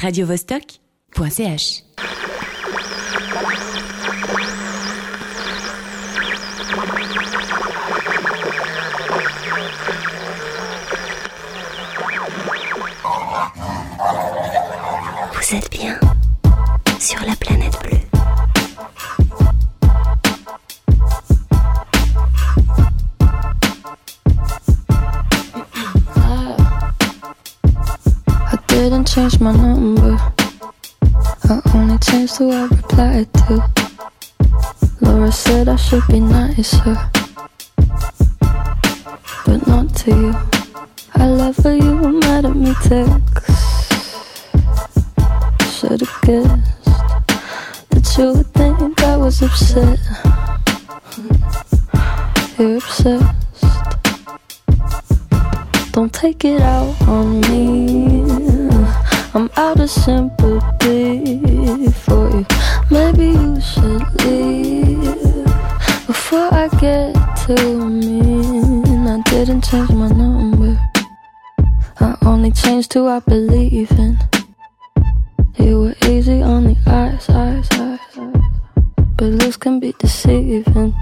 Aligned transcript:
radiovostok.ch. 0.00 1.82
Vous 15.34 15.54
êtes 15.56 15.70
bien 15.70 15.98
change 29.28 29.40
my 29.40 29.52
number. 29.52 30.16
I 31.50 31.60
only 31.74 31.98
changed 31.98 32.36
who 32.36 32.50
I 32.50 32.62
replied 32.66 33.32
to. 33.34 33.62
Laura 35.00 35.30
said 35.30 35.68
I 35.68 35.76
should 35.76 36.06
be 36.08 36.20
nicer, 36.20 36.96
but 39.44 39.66
not 39.66 39.94
to 39.96 40.10
you. 40.10 40.34
I 41.14 41.26
love 41.26 41.56
how 41.58 41.70
you 41.70 41.96
were 41.96 42.12
mad 42.12 42.46
at 42.46 42.56
me 42.56 42.72
text. 42.82 43.92
Should've 45.74 46.18
guessed 46.22 46.84
that 47.90 48.14
you 48.16 48.32
would 48.32 48.46
think 48.54 49.02
I 49.02 49.16
was 49.16 49.42
upset. 49.42 49.98
You're 52.58 52.76
obsessed. 52.76 53.34
Don't 55.92 56.12
take 56.12 56.44
it 56.44 56.62
out 56.62 56.94
on 57.08 57.40
me. 57.42 58.47
I'm 59.34 59.50
out 59.56 59.78
of 59.78 59.90
sympathy 59.90 61.38
for 61.90 62.30
you. 62.30 62.46
Maybe 62.90 63.26
you 63.26 63.60
should 63.60 64.24
leave 64.24 65.44
before 66.06 66.48
I 66.52 66.68
get 66.80 67.14
too 67.46 67.88
mean. 67.88 69.06
I 69.06 69.20
didn't 69.26 69.64
change 69.64 69.90
my 69.90 70.08
number. 70.08 70.80
I 72.00 72.16
only 72.24 72.52
changed 72.52 72.94
who 72.94 73.06
I 73.06 73.18
believe 73.20 73.90
in. 73.92 74.18
You 75.58 75.80
were 75.80 75.94
easy 76.08 76.40
on 76.40 76.64
the 76.64 76.76
eyes, 76.86 77.28
eyes, 77.28 77.68
eyes, 77.72 78.00
eyes. 78.18 78.42
But 79.16 79.26
looks 79.26 79.58
can 79.58 79.78
be 79.78 79.94
deceiving. 79.98 80.94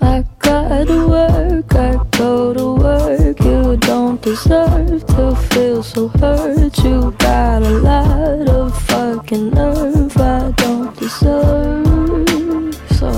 I 0.00 0.24
gotta 0.44 1.06
work, 1.08 1.74
I 1.74 1.96
go 2.18 2.54
to 2.54 2.74
work. 2.74 3.40
You 3.40 3.76
don't 3.78 4.20
deserve 4.20 5.04
to 5.14 5.34
feel 5.50 5.82
so 5.82 6.08
hurt. 6.08 6.76
You 6.84 7.10
got 7.18 7.62
a 7.62 7.70
lot 7.70 8.48
of 8.48 8.82
fucking 8.84 9.50
nerve 9.50 10.16
I 10.16 10.52
don't 10.56 10.96
deserve. 10.96 12.74
So 12.98 13.08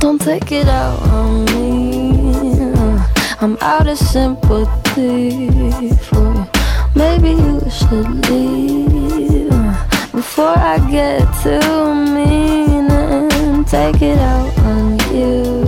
don't 0.00 0.20
take 0.20 0.52
it 0.52 0.68
out 0.68 1.00
on 1.02 1.44
me. 1.54 2.72
Uh, 2.74 3.08
I'm 3.40 3.56
out 3.60 3.86
of 3.86 3.98
sympathy 3.98 5.90
for 6.08 6.34
you. 6.34 6.46
Maybe 6.94 7.30
you 7.30 7.60
should 7.70 8.10
leave 8.30 9.52
uh, 9.52 10.12
before 10.12 10.56
I 10.56 10.78
get 10.90 11.20
too 11.42 11.94
mean 11.94 12.90
and 12.90 13.66
take 13.66 14.00
it 14.02 14.18
out 14.18 14.58
on 14.60 14.98
you 15.14 15.65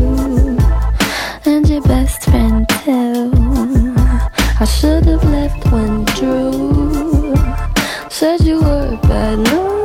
best 1.89 2.25
friend 2.25 2.69
too. 2.85 3.33
I 4.61 4.67
should 4.67 5.07
have 5.07 5.25
left 5.25 5.73
when 5.73 6.05
Drew 6.17 7.35
said 8.11 8.43
you 8.43 8.61
were 8.61 8.99
bad 9.09 9.39
news. 9.39 9.79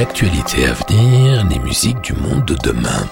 L'actualité 0.00 0.66
à 0.66 0.72
venir, 0.72 1.46
les 1.48 1.58
musiques 1.58 2.00
du 2.00 2.14
monde 2.14 2.44
de 2.46 2.56
demain. 2.64 3.06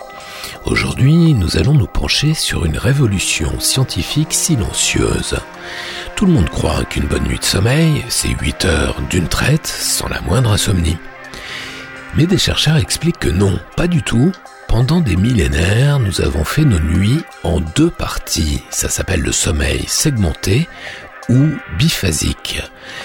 Aujourd'hui, 0.64 1.34
nous 1.34 1.56
allons 1.56 1.74
nous 1.74 1.86
pencher 1.86 2.34
sur 2.34 2.64
une 2.64 2.78
révolution 2.78 3.60
scientifique 3.60 4.32
silencieuse. 4.32 5.36
Tout 6.18 6.26
le 6.26 6.32
monde 6.32 6.50
croit 6.50 6.84
qu'une 6.84 7.06
bonne 7.06 7.22
nuit 7.22 7.38
de 7.38 7.44
sommeil, 7.44 8.04
c'est 8.08 8.30
8 8.30 8.64
heures 8.64 9.00
d'une 9.08 9.28
traite 9.28 9.68
sans 9.68 10.08
la 10.08 10.20
moindre 10.20 10.50
insomnie. 10.50 10.96
Mais 12.16 12.26
des 12.26 12.38
chercheurs 12.38 12.76
expliquent 12.76 13.20
que 13.20 13.28
non, 13.28 13.56
pas 13.76 13.86
du 13.86 14.02
tout. 14.02 14.32
Pendant 14.66 15.00
des 15.00 15.14
millénaires, 15.14 16.00
nous 16.00 16.20
avons 16.20 16.42
fait 16.42 16.64
nos 16.64 16.80
nuits 16.80 17.22
en 17.44 17.60
deux 17.60 17.88
parties. 17.88 18.64
Ça 18.70 18.88
s'appelle 18.88 19.20
le 19.20 19.30
sommeil 19.30 19.84
segmenté 19.86 20.68
ou 21.28 21.50
biphasique. 21.78 22.62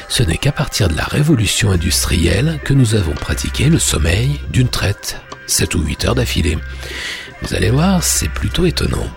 Ce 0.10 0.24
n'est 0.24 0.38
qu'à 0.38 0.52
partir 0.52 0.88
de 0.90 0.98
la 0.98 1.06
révolution 1.06 1.70
industrielle 1.70 2.60
que 2.66 2.74
nous 2.74 2.96
avons 2.96 3.14
pratiqué 3.14 3.70
le 3.70 3.78
sommeil 3.78 4.42
d'une 4.50 4.70
traite, 4.70 5.22
7 5.46 5.76
ou 5.76 5.84
8 5.84 6.06
heures 6.06 6.16
d'affilée. 6.16 6.58
Vous 7.44 7.54
allez 7.54 7.70
voir, 7.70 8.02
c'est 8.02 8.30
plutôt 8.30 8.66
étonnant. 8.66 9.08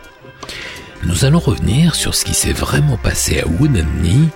Nous 1.05 1.25
allons 1.25 1.39
revenir 1.39 1.95
sur 1.95 2.15
ce 2.15 2.25
qui 2.25 2.35
s'est 2.35 2.53
vraiment 2.53 2.97
passé 2.97 3.41
à 3.41 3.45
Knee, 3.45 4.29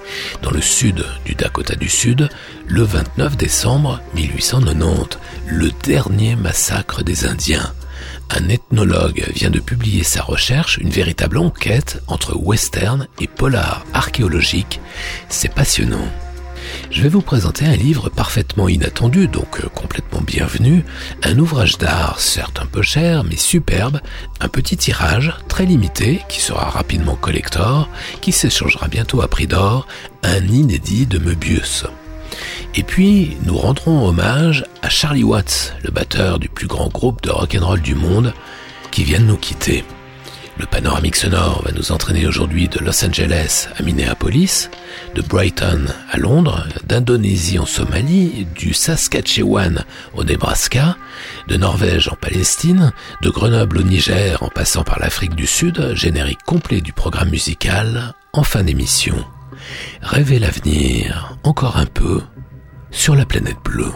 dans 0.43 0.51
le 0.51 0.61
sud 0.61 1.05
du 1.25 1.35
Dakota 1.35 1.75
du 1.75 1.89
Sud, 1.89 2.29
le 2.69 2.83
29 2.83 3.37
décembre 3.37 4.01
1890, 4.15 5.19
le 5.49 5.71
dernier 5.83 6.37
massacre 6.37 7.03
des 7.03 7.27
Indiens. 7.27 7.73
Un 8.31 8.49
ethnologue 8.49 9.25
vient 9.35 9.51
de 9.51 9.59
publier 9.59 10.05
sa 10.05 10.23
recherche, 10.23 10.79
une 10.79 10.91
véritable 10.91 11.39
enquête 11.39 12.03
entre 12.07 12.37
western 12.37 13.09
et 13.21 13.27
polar 13.27 13.85
archéologique. 13.93 14.81
C'est 15.29 15.53
passionnant. 15.53 16.09
Je 16.91 17.03
vais 17.03 17.09
vous 17.09 17.23
présenter 17.23 17.65
un 17.65 17.77
livre 17.77 18.09
parfaitement 18.09 18.69
inattendu, 18.69 19.29
donc 19.29 19.61
euh, 19.61 19.69
complètement 19.69 20.21
bienvenu, 20.21 20.85
un 21.23 21.39
ouvrage 21.39 21.79
d'art 21.79 22.21
certes 22.21 22.61
un 22.61 22.67
peu 22.67 22.83
cher, 22.83 23.25
mais 23.25 23.37
superbe, 23.37 24.01
un 24.41 24.49
petit 24.49 24.77
tirage 24.77 25.33
très 25.49 25.67
limité 25.67 26.21
qui 26.29 26.41
sera 26.41 26.65
rapidement 26.71 27.17
collector, 27.17 27.89
qui 28.21 28.33
s'échangera 28.33 28.89
bientôt 28.89 29.23
à 29.23 29.29
prix 29.29 29.47
d'or, 29.47 29.87
un 30.23 30.47
inédit 30.47 31.07
de 31.07 31.19
Möbius. 31.19 31.87
Et 32.75 32.83
puis, 32.83 33.37
nous 33.45 33.57
rendrons 33.57 34.07
hommage 34.07 34.65
à 34.83 34.89
Charlie 34.89 35.25
Watts, 35.25 35.75
le 35.83 35.91
batteur 35.91 36.39
du 36.39 36.49
plus 36.49 36.67
grand 36.67 36.89
groupe 36.89 37.23
de 37.23 37.31
rock'n'roll 37.31 37.81
du 37.81 37.95
monde, 37.95 38.33
qui 38.91 39.05
vient 39.05 39.21
de 39.21 39.25
nous 39.25 39.37
quitter. 39.37 39.85
Le 40.61 40.67
panoramique 40.67 41.17
sonore 41.17 41.63
va 41.65 41.73
nous 41.73 41.91
entraîner 41.91 42.27
aujourd'hui 42.27 42.69
de 42.69 42.81
Los 42.81 43.03
Angeles 43.03 43.69
à 43.79 43.83
Minneapolis, 43.83 44.69
de 45.15 45.23
Brighton 45.23 45.87
à 46.11 46.19
Londres, 46.19 46.67
d'Indonésie 46.85 47.59
en 47.59 47.65
Somalie, 47.65 48.47
du 48.55 48.75
Saskatchewan 48.75 49.87
au 50.13 50.23
Nebraska, 50.23 50.99
de 51.49 51.57
Norvège 51.57 52.09
en 52.09 52.15
Palestine, 52.15 52.93
de 53.23 53.31
Grenoble 53.31 53.79
au 53.79 53.83
Niger 53.83 54.43
en 54.43 54.49
passant 54.49 54.85
par 54.85 54.99
l'Afrique 54.99 55.35
du 55.35 55.47
Sud, 55.47 55.95
générique 55.95 56.43
complet 56.45 56.83
du 56.83 56.93
programme 56.93 57.31
musical 57.31 58.13
en 58.35 58.43
fin 58.43 58.63
d'émission. 58.63 59.17
Rêvez 60.03 60.39
l'avenir 60.39 61.39
encore 61.43 61.79
un 61.79 61.87
peu 61.87 62.21
sur 62.91 63.17
la 63.17 63.25
planète 63.25 63.63
bleue. 63.65 63.93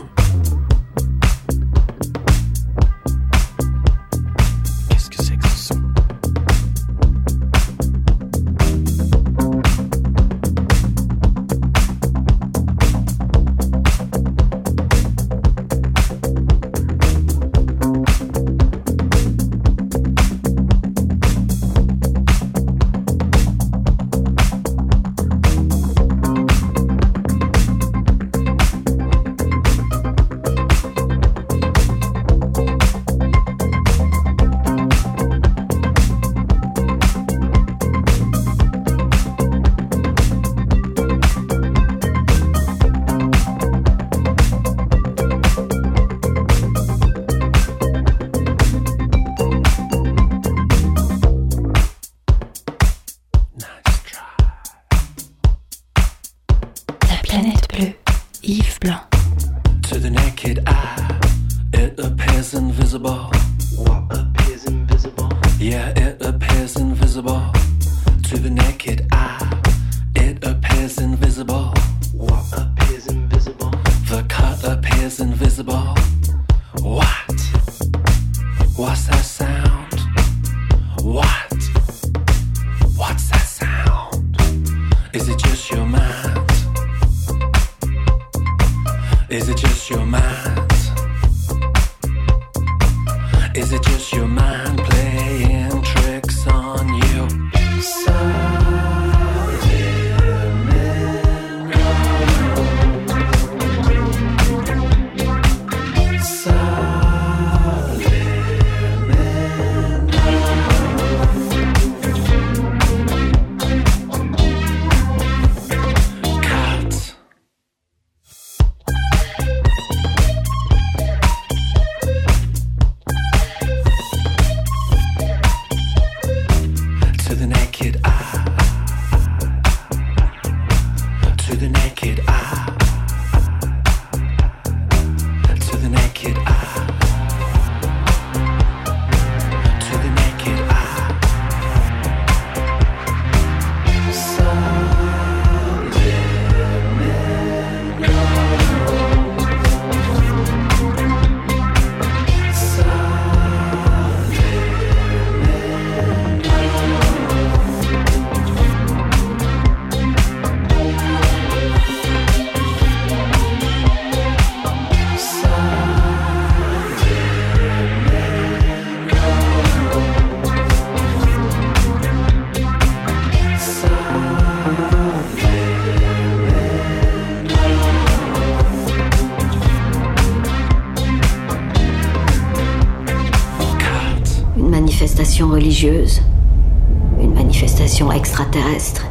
Une 187.20 187.34
manifestation 187.34 188.10
extraterrestre, 188.10 189.06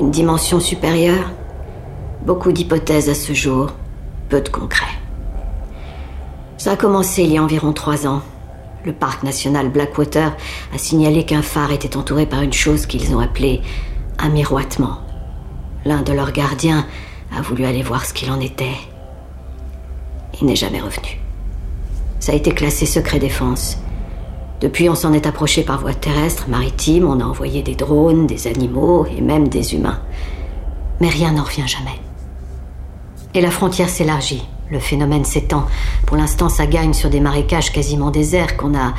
une 0.00 0.10
dimension 0.10 0.58
supérieure. 0.58 1.30
Beaucoup 2.24 2.50
d'hypothèses 2.50 3.08
à 3.08 3.14
ce 3.14 3.32
jour, 3.32 3.68
peu 4.28 4.40
de 4.40 4.48
concret. 4.48 4.86
Ça 6.58 6.72
a 6.72 6.76
commencé 6.76 7.22
il 7.22 7.32
y 7.32 7.38
a 7.38 7.42
environ 7.42 7.72
trois 7.72 8.06
ans. 8.06 8.22
Le 8.84 8.92
parc 8.92 9.22
national 9.22 9.68
Blackwater 9.68 10.32
a 10.74 10.78
signalé 10.78 11.24
qu'un 11.24 11.42
phare 11.42 11.70
était 11.70 11.96
entouré 11.96 12.26
par 12.26 12.42
une 12.42 12.52
chose 12.52 12.86
qu'ils 12.86 13.14
ont 13.14 13.20
appelée 13.20 13.62
un 14.18 14.30
miroitement. 14.30 14.98
L'un 15.84 16.02
de 16.02 16.12
leurs 16.12 16.32
gardiens 16.32 16.84
a 17.36 17.42
voulu 17.42 17.64
aller 17.64 17.82
voir 17.82 18.04
ce 18.04 18.12
qu'il 18.12 18.30
en 18.32 18.40
était. 18.40 18.76
Il 20.40 20.46
n'est 20.48 20.56
jamais 20.56 20.80
revenu. 20.80 21.20
Ça 22.18 22.32
a 22.32 22.34
été 22.34 22.50
classé 22.50 22.86
secret 22.86 23.20
défense. 23.20 23.78
Depuis, 24.60 24.88
on 24.88 24.94
s'en 24.94 25.12
est 25.12 25.26
approché 25.26 25.62
par 25.62 25.80
voie 25.80 25.92
terrestre, 25.92 26.46
maritime, 26.48 27.06
on 27.06 27.20
a 27.20 27.24
envoyé 27.24 27.62
des 27.62 27.74
drones, 27.74 28.26
des 28.26 28.46
animaux 28.46 29.06
et 29.06 29.20
même 29.20 29.48
des 29.48 29.74
humains. 29.74 30.00
Mais 31.00 31.08
rien 31.08 31.32
n'en 31.32 31.44
revient 31.44 31.66
jamais. 31.68 32.00
Et 33.34 33.42
la 33.42 33.50
frontière 33.50 33.90
s'élargit, 33.90 34.42
le 34.70 34.78
phénomène 34.78 35.26
s'étend. 35.26 35.66
Pour 36.06 36.16
l'instant, 36.16 36.48
ça 36.48 36.66
gagne 36.66 36.94
sur 36.94 37.10
des 37.10 37.20
marécages 37.20 37.70
quasiment 37.70 38.10
déserts 38.10 38.56
qu'on 38.56 38.74
a, 38.74 38.94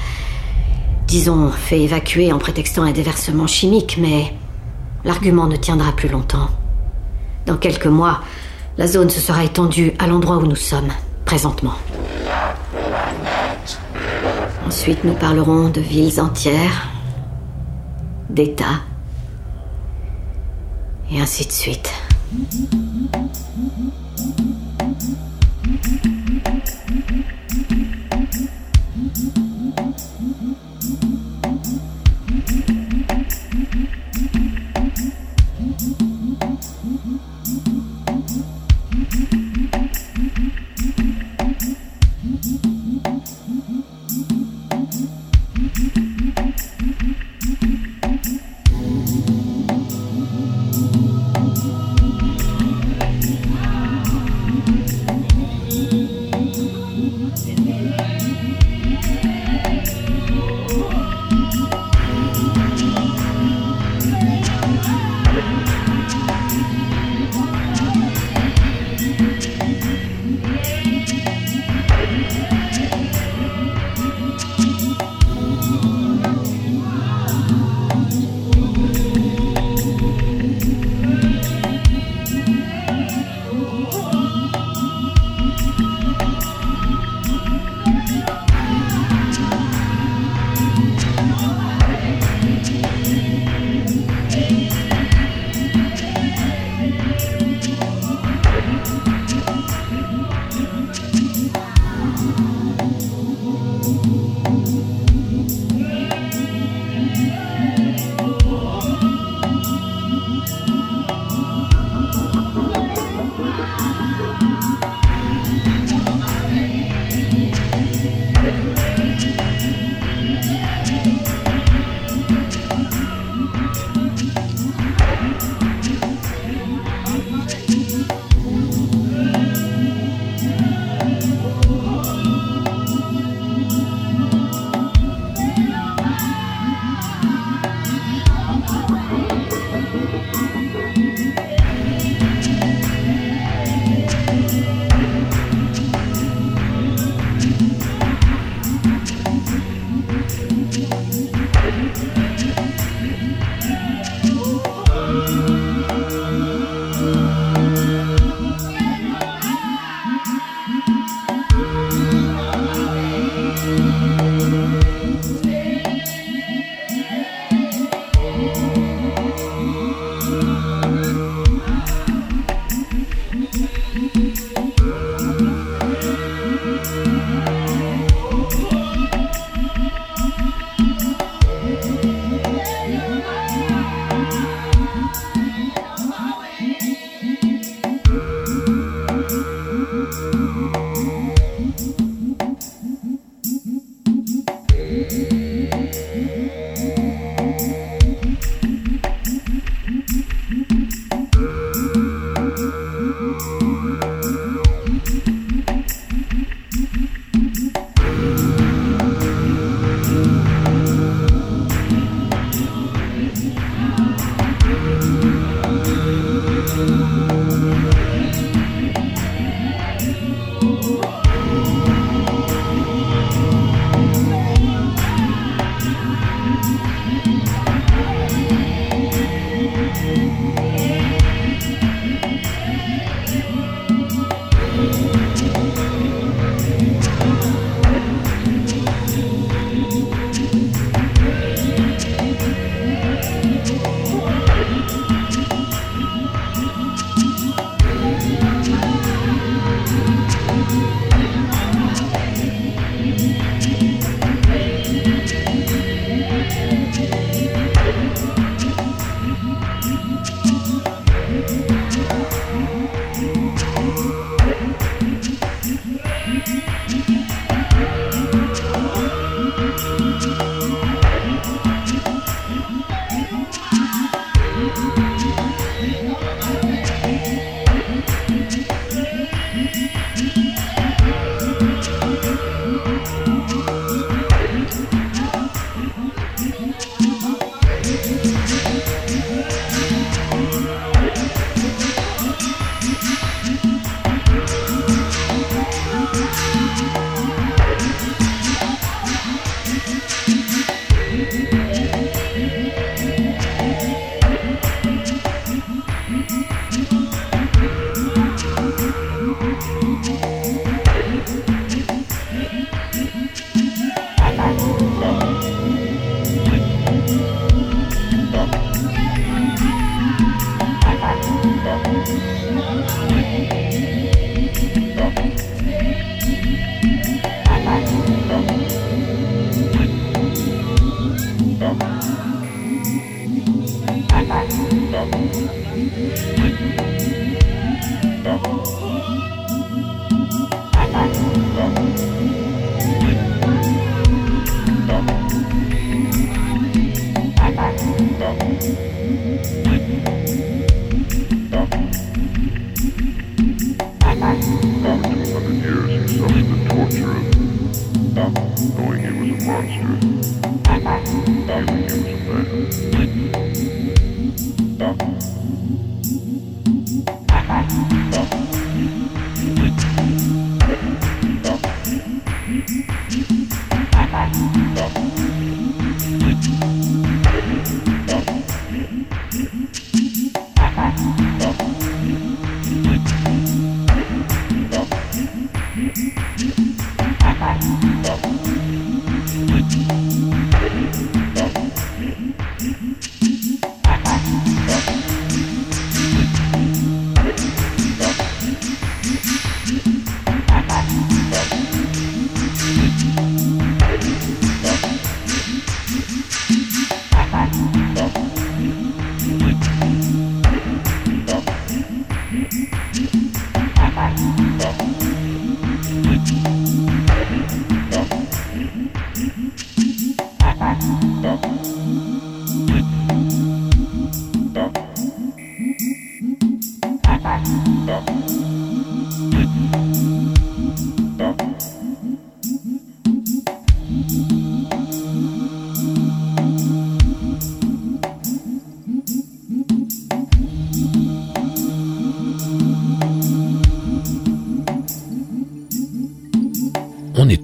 disons, 1.08 1.50
fait 1.50 1.82
évacuer 1.82 2.32
en 2.32 2.38
prétextant 2.38 2.84
un 2.84 2.92
déversement 2.92 3.48
chimique, 3.48 3.98
mais 4.00 4.34
l'argument 5.04 5.48
ne 5.48 5.56
tiendra 5.56 5.92
plus 5.92 6.10
longtemps. 6.10 6.50
Dans 7.48 7.58
quelques 7.58 7.88
mois, 7.88 8.22
la 8.78 8.86
zone 8.86 9.10
se 9.10 9.20
sera 9.20 9.44
étendue 9.44 9.94
à 9.98 10.06
l'endroit 10.06 10.38
où 10.38 10.46
nous 10.46 10.56
sommes, 10.56 10.92
présentement. 11.26 11.74
Ensuite, 14.68 15.06
nous 15.06 15.14
parlerons 15.14 15.70
de 15.70 15.80
villes 15.80 16.20
entières, 16.20 16.90
d'États, 18.30 18.82
et 21.10 21.22
ainsi 21.22 21.46
de 21.48 21.52
suite. 21.54 21.90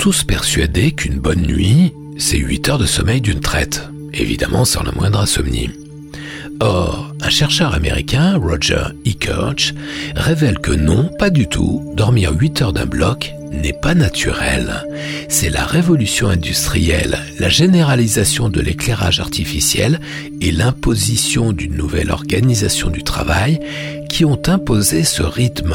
Tous 0.03 0.25
persuadés 0.25 0.91
qu'une 0.91 1.17
bonne 1.17 1.43
nuit, 1.43 1.93
c'est 2.17 2.35
8 2.37 2.67
heures 2.67 2.77
de 2.77 2.85
sommeil 2.85 3.21
d'une 3.21 3.39
traite, 3.39 3.87
évidemment 4.13 4.65
sans 4.65 4.83
la 4.83 4.91
moindre 4.91 5.21
insomnie. 5.21 5.69
Or, 6.59 7.15
un 7.21 7.29
chercheur 7.29 7.73
américain, 7.73 8.35
Roger 8.35 8.83
E. 9.07 9.11
Kirch, 9.17 9.73
révèle 10.13 10.59
que 10.59 10.73
non, 10.73 11.09
pas 11.17 11.29
du 11.29 11.47
tout, 11.47 11.93
dormir 11.95 12.33
8 12.37 12.61
heures 12.63 12.73
d'un 12.73 12.85
bloc 12.85 13.31
n'est 13.53 13.71
pas 13.71 13.95
naturel. 13.95 14.83
C'est 15.29 15.49
la 15.49 15.63
révolution 15.63 16.27
industrielle, 16.27 17.17
la 17.39 17.47
généralisation 17.47 18.49
de 18.49 18.59
l'éclairage 18.59 19.21
artificiel 19.21 20.01
et 20.41 20.51
l'imposition 20.51 21.53
d'une 21.53 21.77
nouvelle 21.77 22.11
organisation 22.11 22.89
du 22.89 23.03
travail 23.03 23.57
qui 24.13 24.25
ont 24.25 24.39
imposé 24.45 25.03
ce 25.03 25.23
rythme, 25.23 25.73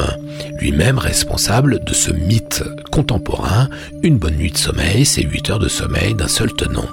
lui-même 0.61 0.97
responsable 0.97 1.83
de 1.83 1.93
ce 1.93 2.09
mythe 2.09 2.63
contemporain, 2.89 3.67
une 4.01 4.17
bonne 4.17 4.37
nuit 4.37 4.53
de 4.53 4.57
sommeil, 4.57 5.03
c'est 5.03 5.23
8 5.23 5.49
heures 5.49 5.59
de 5.59 5.67
sommeil 5.67 6.13
d'un 6.15 6.29
seul 6.29 6.53
tenant. 6.53 6.87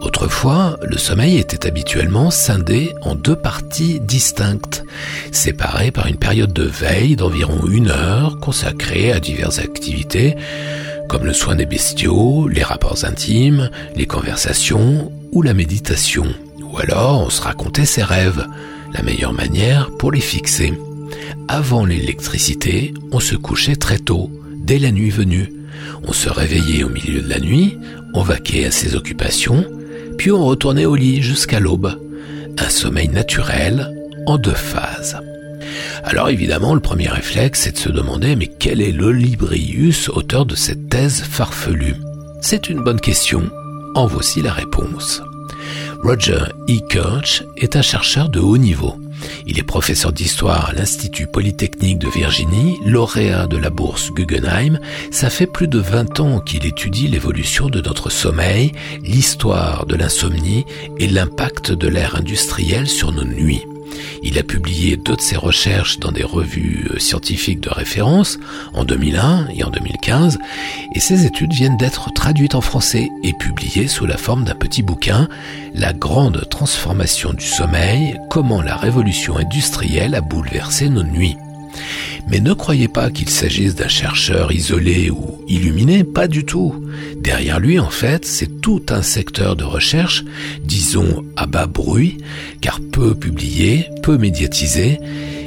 Autrefois, 0.00 0.78
le 0.82 0.96
sommeil 0.96 1.36
était 1.36 1.66
habituellement 1.66 2.30
scindé 2.30 2.94
en 3.02 3.14
deux 3.14 3.36
parties 3.36 4.00
distinctes, 4.00 4.84
séparées 5.32 5.90
par 5.90 6.06
une 6.06 6.16
période 6.16 6.54
de 6.54 6.64
veille 6.64 7.14
d'environ 7.14 7.66
une 7.70 7.90
heure 7.90 8.38
consacrée 8.40 9.12
à 9.12 9.20
diverses 9.20 9.58
activités, 9.58 10.34
comme 11.10 11.26
le 11.26 11.34
soin 11.34 11.56
des 11.56 11.66
bestiaux, 11.66 12.48
les 12.48 12.62
rapports 12.62 13.04
intimes, 13.04 13.68
les 13.96 14.06
conversations 14.06 15.12
ou 15.30 15.42
la 15.42 15.52
méditation. 15.52 16.24
Ou 16.62 16.78
alors 16.78 17.20
on 17.20 17.28
se 17.28 17.42
racontait 17.42 17.84
ses 17.84 18.02
rêves, 18.02 18.46
la 18.94 19.02
meilleure 19.02 19.32
manière 19.32 19.90
pour 19.98 20.12
les 20.12 20.20
fixer. 20.20 20.72
Avant 21.48 21.84
l'électricité, 21.84 22.94
on 23.12 23.20
se 23.20 23.34
couchait 23.34 23.76
très 23.76 23.98
tôt, 23.98 24.30
dès 24.56 24.78
la 24.78 24.92
nuit 24.92 25.10
venue. 25.10 25.52
On 26.06 26.12
se 26.12 26.30
réveillait 26.30 26.84
au 26.84 26.88
milieu 26.88 27.20
de 27.20 27.28
la 27.28 27.40
nuit, 27.40 27.76
on 28.14 28.22
vaquait 28.22 28.64
à 28.64 28.70
ses 28.70 28.94
occupations, 28.94 29.64
puis 30.16 30.30
on 30.30 30.44
retournait 30.44 30.86
au 30.86 30.94
lit 30.94 31.22
jusqu'à 31.22 31.60
l'aube. 31.60 31.98
Un 32.58 32.68
sommeil 32.68 33.08
naturel 33.08 33.90
en 34.26 34.38
deux 34.38 34.52
phases. 34.52 35.18
Alors 36.04 36.28
évidemment, 36.28 36.74
le 36.74 36.80
premier 36.80 37.08
réflexe, 37.08 37.62
c'est 37.62 37.72
de 37.72 37.78
se 37.78 37.88
demander, 37.88 38.36
mais 38.36 38.46
quel 38.46 38.80
est 38.80 38.92
l'Olibrius, 38.92 40.08
auteur 40.08 40.46
de 40.46 40.54
cette 40.54 40.88
thèse 40.88 41.22
farfelue? 41.22 41.96
C'est 42.40 42.68
une 42.68 42.82
bonne 42.82 43.00
question. 43.00 43.50
En 43.94 44.06
voici 44.06 44.42
la 44.42 44.52
réponse. 44.52 45.22
Roger 46.04 46.44
E. 46.68 46.80
Kirch 46.90 47.44
est 47.56 47.76
un 47.76 47.82
chercheur 47.82 48.28
de 48.28 48.38
haut 48.38 48.58
niveau. 48.58 48.94
Il 49.46 49.58
est 49.58 49.62
professeur 49.62 50.12
d'histoire 50.12 50.68
à 50.68 50.72
l'Institut 50.74 51.26
Polytechnique 51.26 51.98
de 51.98 52.08
Virginie, 52.08 52.78
lauréat 52.84 53.46
de 53.46 53.56
la 53.56 53.70
bourse 53.70 54.12
Guggenheim. 54.12 54.78
Ça 55.10 55.30
fait 55.30 55.46
plus 55.46 55.66
de 55.66 55.78
20 55.78 56.20
ans 56.20 56.40
qu'il 56.40 56.66
étudie 56.66 57.08
l'évolution 57.08 57.70
de 57.70 57.80
notre 57.80 58.10
sommeil, 58.10 58.72
l'histoire 59.02 59.86
de 59.86 59.96
l'insomnie 59.96 60.66
et 60.98 61.06
l'impact 61.06 61.72
de 61.72 61.88
l'ère 61.88 62.16
industrielle 62.16 62.86
sur 62.86 63.10
nos 63.10 63.24
nuits. 63.24 63.64
Il 64.22 64.38
a 64.38 64.42
publié 64.42 64.96
deux 64.96 65.16
de 65.16 65.20
ses 65.20 65.36
recherches 65.36 65.98
dans 65.98 66.12
des 66.12 66.24
revues 66.24 66.88
scientifiques 66.98 67.60
de 67.60 67.70
référence 67.70 68.38
en 68.72 68.84
2001 68.84 69.48
et 69.54 69.64
en 69.64 69.70
2015, 69.70 70.38
et 70.94 71.00
ces 71.00 71.26
études 71.26 71.52
viennent 71.52 71.76
d'être 71.76 72.12
traduites 72.12 72.54
en 72.54 72.60
français 72.60 73.10
et 73.22 73.32
publiées 73.32 73.88
sous 73.88 74.06
la 74.06 74.16
forme 74.16 74.44
d'un 74.44 74.54
petit 74.54 74.82
bouquin, 74.82 75.28
La 75.74 75.92
grande 75.92 76.48
transformation 76.48 77.32
du 77.32 77.44
sommeil, 77.44 78.18
comment 78.30 78.62
la 78.62 78.76
révolution 78.76 79.36
industrielle 79.36 80.14
a 80.14 80.20
bouleversé 80.20 80.88
nos 80.88 81.02
nuits. 81.02 81.36
Mais 82.28 82.40
ne 82.40 82.52
croyez 82.52 82.88
pas 82.88 83.10
qu'il 83.10 83.28
s'agisse 83.28 83.74
d'un 83.74 83.88
chercheur 83.88 84.52
isolé 84.52 85.10
ou 85.10 85.42
illuminé, 85.48 86.04
pas 86.04 86.26
du 86.26 86.44
tout. 86.44 86.74
Derrière 87.16 87.60
lui, 87.60 87.78
en 87.78 87.90
fait, 87.90 88.24
c'est 88.24 88.60
tout 88.60 88.82
un 88.88 89.02
secteur 89.02 89.56
de 89.56 89.64
recherche, 89.64 90.24
disons 90.62 91.24
à 91.36 91.46
bas 91.46 91.66
bruit, 91.66 92.18
car 92.60 92.80
peu 92.92 93.14
publié, 93.14 93.86
peu 94.02 94.16
médiatisé, 94.16 94.98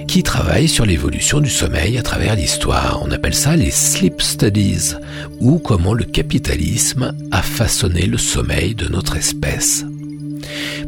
qui 0.08 0.24
travaille 0.24 0.68
sur 0.68 0.86
l'évolution 0.86 1.40
du 1.42 1.50
sommeil 1.50 1.98
à 1.98 2.04
travers 2.04 2.36
l'histoire. 2.36 3.02
On 3.04 3.12
appelle 3.12 3.34
ça 3.34 3.56
les 3.56 3.72
sleep 3.72 4.22
studies, 4.22 4.96
ou 5.40 5.60
comment 5.60 5.94
le 5.94 6.06
capitalisme 6.06 7.14
a 7.32 7.42
façonné 7.42 8.06
le 8.06 8.18
sommeil 8.18 8.74
de 8.74 8.88
notre 8.88 9.18
espèce. 9.18 9.86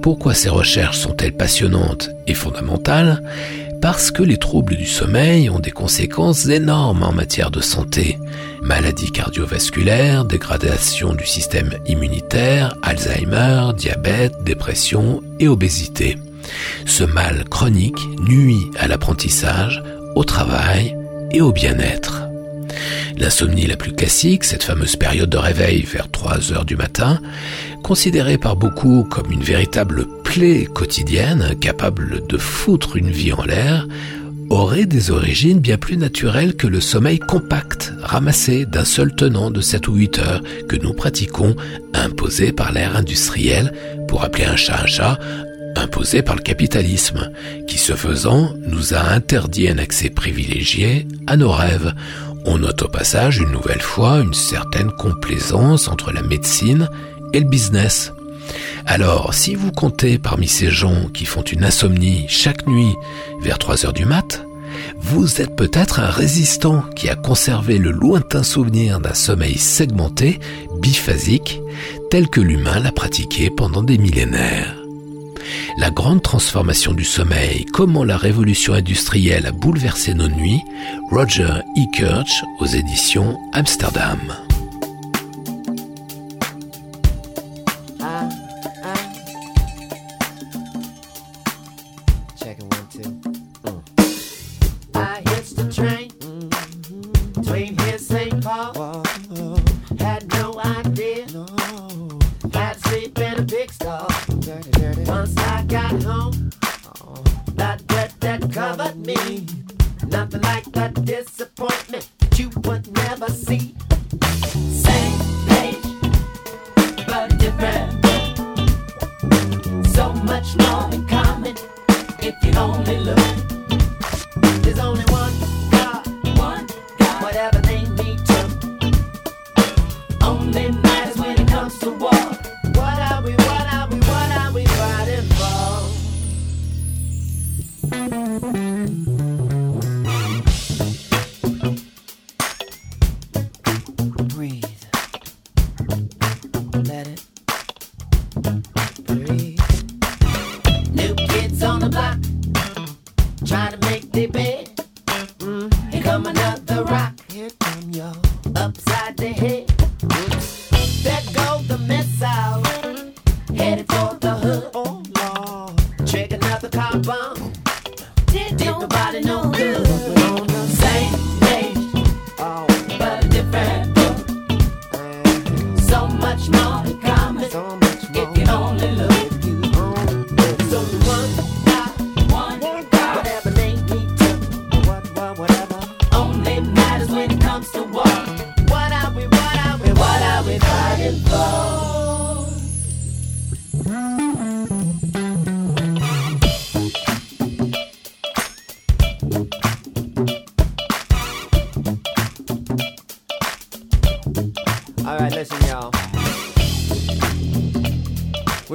Pourquoi 0.01 0.33
ces 0.33 0.49
recherches 0.49 0.99
sont-elles 0.99 1.35
passionnantes 1.35 2.09
et 2.27 2.33
fondamentales? 2.33 3.21
Parce 3.81 4.11
que 4.11 4.23
les 4.23 4.37
troubles 4.37 4.75
du 4.75 4.85
sommeil 4.85 5.49
ont 5.49 5.59
des 5.59 5.71
conséquences 5.71 6.47
énormes 6.47 7.03
en 7.03 7.11
matière 7.11 7.51
de 7.51 7.61
santé. 7.61 8.17
Maladies 8.61 9.11
cardiovasculaires, 9.11 10.25
dégradation 10.25 11.13
du 11.13 11.25
système 11.25 11.71
immunitaire, 11.85 12.75
Alzheimer, 12.81 13.71
diabète, 13.75 14.43
dépression 14.43 15.21
et 15.39 15.47
obésité. 15.47 16.17
Ce 16.85 17.03
mal 17.03 17.45
chronique 17.49 17.99
nuit 18.21 18.71
à 18.79 18.87
l'apprentissage, 18.87 19.83
au 20.15 20.23
travail 20.23 20.97
et 21.31 21.41
au 21.41 21.51
bien-être. 21.51 22.28
L'insomnie 23.17 23.67
la 23.67 23.75
plus 23.75 23.93
classique, 23.93 24.43
cette 24.43 24.63
fameuse 24.63 24.95
période 24.95 25.29
de 25.29 25.37
réveil 25.37 25.83
vers 25.83 26.09
3 26.09 26.53
heures 26.53 26.65
du 26.65 26.75
matin, 26.75 27.19
considérée 27.83 28.37
par 28.37 28.55
beaucoup 28.55 29.03
comme 29.03 29.31
une 29.31 29.43
véritable 29.43 30.05
plaie 30.23 30.65
quotidienne 30.65 31.55
capable 31.59 32.25
de 32.27 32.37
foutre 32.37 32.97
une 32.97 33.11
vie 33.11 33.33
en 33.33 33.43
l'air, 33.43 33.87
aurait 34.49 34.85
des 34.85 35.11
origines 35.11 35.59
bien 35.59 35.77
plus 35.77 35.97
naturelles 35.97 36.55
que 36.55 36.67
le 36.67 36.81
sommeil 36.81 37.19
compact, 37.19 37.93
ramassé 38.01 38.65
d'un 38.65 38.85
seul 38.85 39.13
tenant 39.13 39.51
de 39.51 39.61
7 39.61 39.87
ou 39.87 39.95
8 39.95 40.19
heures 40.19 40.43
que 40.67 40.75
nous 40.75 40.93
pratiquons, 40.93 41.55
imposé 41.93 42.51
par 42.51 42.71
l'ère 42.71 42.95
industrielle, 42.95 43.73
pour 44.07 44.23
appeler 44.23 44.45
un 44.45 44.55
chat 44.55 44.81
un 44.81 44.87
chat, 44.87 45.19
imposé 45.75 46.21
par 46.21 46.35
le 46.35 46.41
capitalisme, 46.41 47.31
qui 47.67 47.77
ce 47.77 47.93
faisant 47.93 48.53
nous 48.65 48.93
a 48.93 49.01
interdit 49.13 49.69
un 49.69 49.77
accès 49.77 50.09
privilégié 50.09 51.07
à 51.27 51.37
nos 51.37 51.51
rêves. 51.51 51.93
On 52.45 52.57
note 52.59 52.83
au 52.83 52.87
passage 52.87 53.37
une 53.37 53.51
nouvelle 53.51 53.81
fois 53.81 54.19
une 54.19 54.33
certaine 54.33 54.91
complaisance 54.91 55.87
entre 55.87 56.11
la 56.11 56.21
médecine 56.21 56.89
et 57.33 57.39
le 57.39 57.49
business. 57.49 58.13
Alors, 58.85 59.33
si 59.33 59.55
vous 59.55 59.71
comptez 59.71 60.17
parmi 60.17 60.47
ces 60.47 60.71
gens 60.71 61.09
qui 61.13 61.25
font 61.25 61.43
une 61.43 61.63
insomnie 61.63 62.25
chaque 62.27 62.65
nuit 62.67 62.95
vers 63.41 63.59
3 63.59 63.85
heures 63.85 63.93
du 63.93 64.05
mat', 64.05 64.45
vous 65.01 65.41
êtes 65.41 65.55
peut-être 65.55 65.99
un 65.99 66.09
résistant 66.09 66.83
qui 66.95 67.09
a 67.09 67.15
conservé 67.15 67.77
le 67.77 67.91
lointain 67.91 68.43
souvenir 68.43 68.99
d'un 68.99 69.13
sommeil 69.13 69.57
segmenté, 69.57 70.39
biphasique, 70.81 71.61
tel 72.09 72.29
que 72.29 72.41
l'humain 72.41 72.79
l'a 72.79 72.91
pratiqué 72.91 73.49
pendant 73.49 73.83
des 73.83 73.97
millénaires. 73.97 74.75
La 75.77 75.91
grande 75.91 76.21
transformation 76.21 76.93
du 76.93 77.05
sommeil, 77.05 77.65
comment 77.65 78.03
la 78.03 78.17
révolution 78.17 78.73
industrielle 78.73 79.45
a 79.45 79.51
bouleversé 79.51 80.13
nos 80.13 80.27
nuits, 80.27 80.61
Roger 81.11 81.61
E. 81.77 81.91
Kirch 81.93 82.43
aux 82.59 82.65
éditions 82.65 83.37
Amsterdam. 83.53 84.19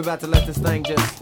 about 0.05 0.21
to 0.21 0.27
let 0.27 0.47
this 0.47 0.59
thing 0.59 0.83
just 0.85 1.14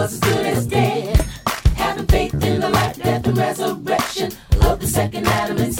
was 0.00 0.18
good 0.18 0.46
as 0.46 0.66
dead. 0.66 1.14
Having 1.76 2.06
faith 2.06 2.32
in 2.42 2.60
the 2.62 2.70
life, 2.70 2.96
death, 2.96 3.26
and 3.26 3.36
resurrection 3.36 4.32
of 4.62 4.80
the 4.80 4.86
second 4.86 5.26
Adam 5.26 5.58
and 5.58 5.74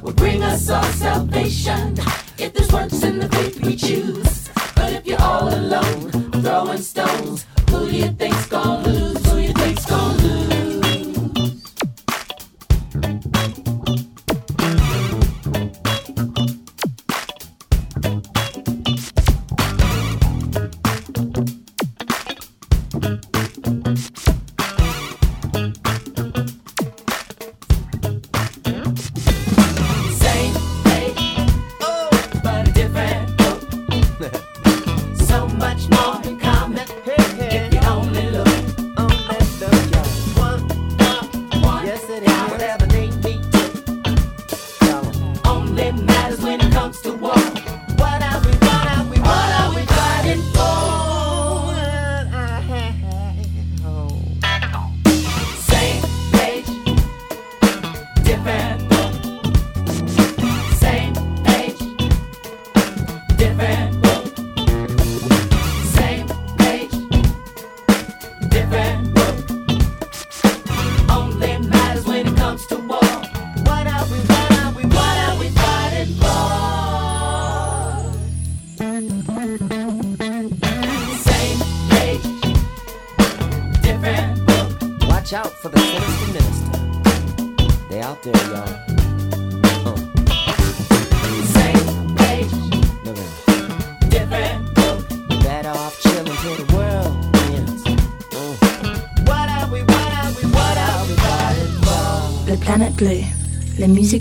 will 0.00 0.14
bring 0.14 0.42
us 0.42 0.70
all 0.70 0.82
salvation. 0.84 1.98
If 2.38 2.54
there's 2.54 2.72
works 2.72 3.02
in 3.02 3.18
the 3.18 3.28
faith 3.28 3.60
we 3.60 3.76
choose. 3.76 4.03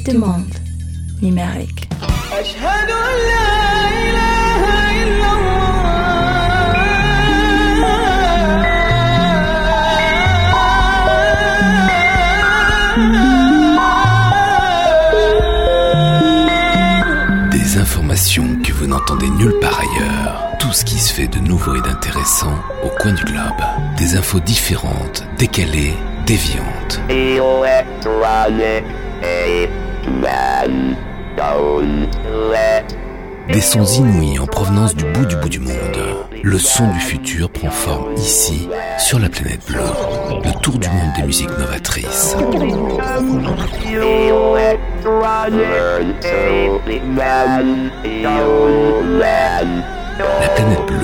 demande 0.04 0.54
numérique. 1.22 1.90
Des 17.52 17.78
informations 17.78 18.58
que 18.62 18.74
vous 18.74 18.88
n'entendez 18.88 19.30
nulle 19.30 19.58
part 19.62 19.80
ailleurs. 19.80 20.44
Tout 20.60 20.74
ce 20.74 20.84
qui 20.84 21.00
se 21.00 21.14
fait 21.14 21.28
de 21.28 21.40
nouveau 21.40 21.76
et 21.76 21.82
d'intéressant 21.82 22.60
au 22.84 22.90
coin 22.90 23.14
du 23.14 23.24
globe. 23.24 23.64
Des 23.98 24.16
infos 24.16 24.40
différentes, 24.40 25.24
décalées, 25.38 25.94
déviantes. 26.26 27.00
Des 33.50 33.62
sons 33.62 33.84
inouïs 33.84 34.40
en 34.40 34.46
provenance 34.46 34.96
du 34.96 35.04
bout 35.06 35.26
du 35.26 35.36
bout 35.36 35.50
du 35.50 35.60
monde. 35.60 35.74
Le 36.42 36.58
son 36.58 36.88
du 36.92 37.00
futur 37.00 37.50
prend 37.50 37.70
forme 37.70 38.14
ici, 38.16 38.70
sur 38.98 39.20
la 39.20 39.30
planète 39.30 39.66
bleue. 39.68 39.80
Le 40.44 40.60
tour 40.62 40.80
du 40.80 40.88
monde 40.90 41.14
des 41.18 41.24
musiques 41.24 41.58
novatrices. 41.58 42.36
La 50.42 50.48
planète 50.50 50.86
bleue. 50.88 51.04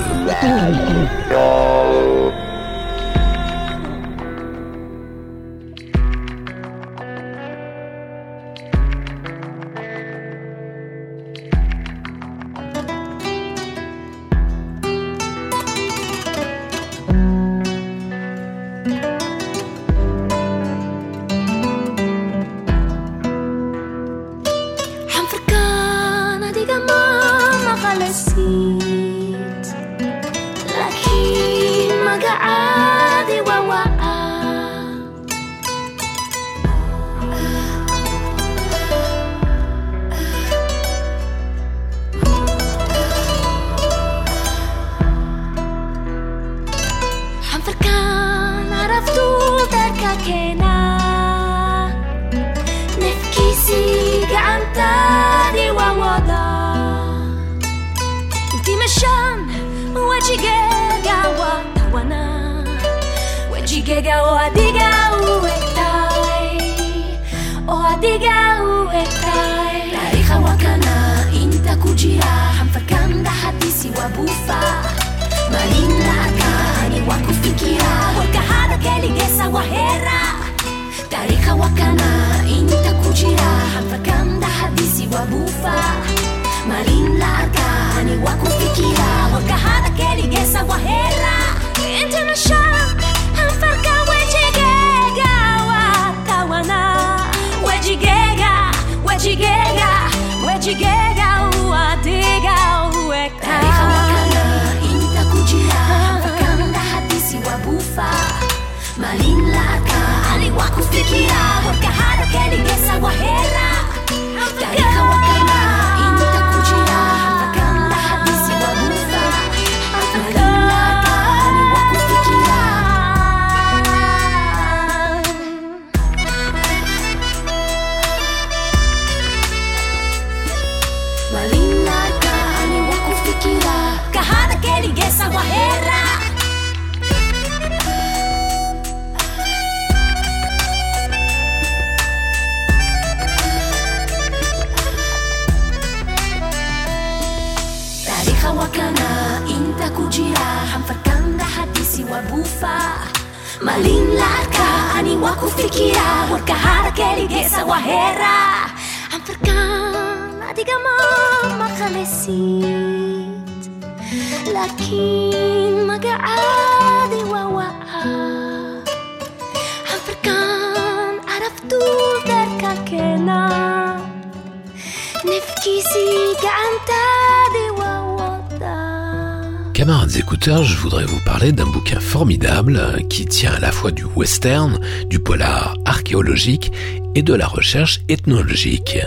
Camarades 179.74 180.16
écouteurs, 180.16 180.62
je 180.62 180.76
voudrais 180.76 181.04
vous 181.04 181.20
parler 181.20 181.52
d'un 181.52 181.66
bouquin 181.66 182.00
formidable 182.00 182.80
qui 183.10 183.26
tient 183.26 183.52
à 183.52 183.60
la 183.60 183.70
fois 183.70 183.90
du 183.90 184.04
western, 184.04 184.78
du 185.06 185.18
polar 185.18 185.74
archéologique 185.84 186.72
et 187.14 187.22
de 187.22 187.34
la 187.34 187.46
recherche 187.46 188.00
ethnologique. 188.08 188.98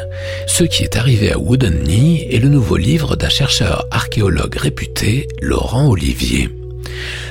Ce 0.45 0.63
qui 0.63 0.83
est 0.83 0.95
arrivé 0.95 1.31
à 1.31 1.39
Wooden 1.39 1.85
Knee 1.85 2.27
est 2.29 2.39
le 2.39 2.49
nouveau 2.49 2.77
livre 2.77 3.15
d'un 3.15 3.29
chercheur 3.29 3.85
archéologue 3.89 4.55
réputé, 4.55 5.27
Laurent 5.41 5.87
Olivier. 5.89 6.49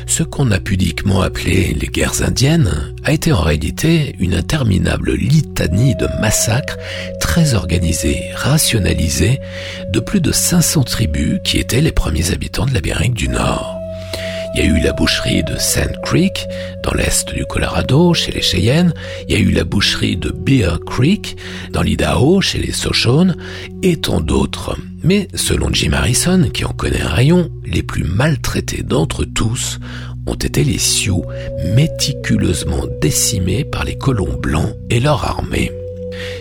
Ce 0.07 0.23
qu'on 0.23 0.51
a 0.51 0.61
pudiquement 0.61 1.23
appelé 1.23 1.75
les 1.79 1.87
guerres 1.89 2.23
indiennes 2.23 2.95
a 3.05 3.13
été 3.13 3.33
en 3.33 3.41
réalité 3.41 4.15
une 4.19 4.35
interminable 4.35 5.15
litanie 5.15 5.95
de 5.97 6.07
massacres 6.21 6.79
très 7.21 7.55
organisés, 7.55 8.31
rationalisés, 8.35 9.41
de 9.93 10.01
plus 10.01 10.21
de 10.21 10.33
500 10.33 10.85
tribus 10.85 11.41
qui 11.45 11.59
étaient 11.59 11.81
les 11.81 11.93
premiers 11.93 12.33
habitants 12.33 12.67
de 12.67 12.75
l'Amérique 12.75 13.15
du 13.15 13.29
Nord. 13.29 13.82
Il 14.55 14.61
y 14.61 14.65
a 14.65 14.67
eu 14.67 14.81
la 14.81 14.93
boucherie 14.93 15.43
de 15.43 15.57
Sand 15.57 15.99
Creek, 16.03 16.47
dans 16.83 16.93
l'est 16.93 17.33
du 17.33 17.47
Colorado, 17.47 18.13
chez 18.13 18.33
les 18.33 18.43
Cheyennes. 18.43 18.93
Il 19.27 19.35
y 19.35 19.39
a 19.39 19.41
eu 19.41 19.51
la 19.51 19.65
boucherie 19.65 20.17
de 20.17 20.31
Bear 20.31 20.79
Creek, 20.81 21.39
dans 21.71 21.81
l'Idaho, 21.81 22.43
chez 22.43 22.59
les 22.59 22.73
Shoshone, 22.73 23.35
et 23.83 23.97
tant 23.97 24.21
d'autres. 24.21 24.77
Mais 25.03 25.27
selon 25.35 25.73
Jim 25.73 25.93
Harrison, 25.95 26.51
qui 26.53 26.67
en 26.67 26.73
connaît 26.73 27.01
un 27.01 27.09
rayon, 27.09 27.51
les 27.65 27.83
plus 27.83 28.05
maltraités 28.05 28.83
d'entre 28.83 29.25
tous 29.25 29.81
ont 30.27 30.35
été 30.35 30.65
les 30.65 30.79
Sioux, 30.79 31.25
méticuleusement 31.75 32.85
décimés 33.01 33.65
par 33.65 33.85
les 33.85 33.97
colons 33.97 34.39
blancs 34.39 34.75
et 34.91 35.01
leur 35.01 35.25
armée. 35.25 35.73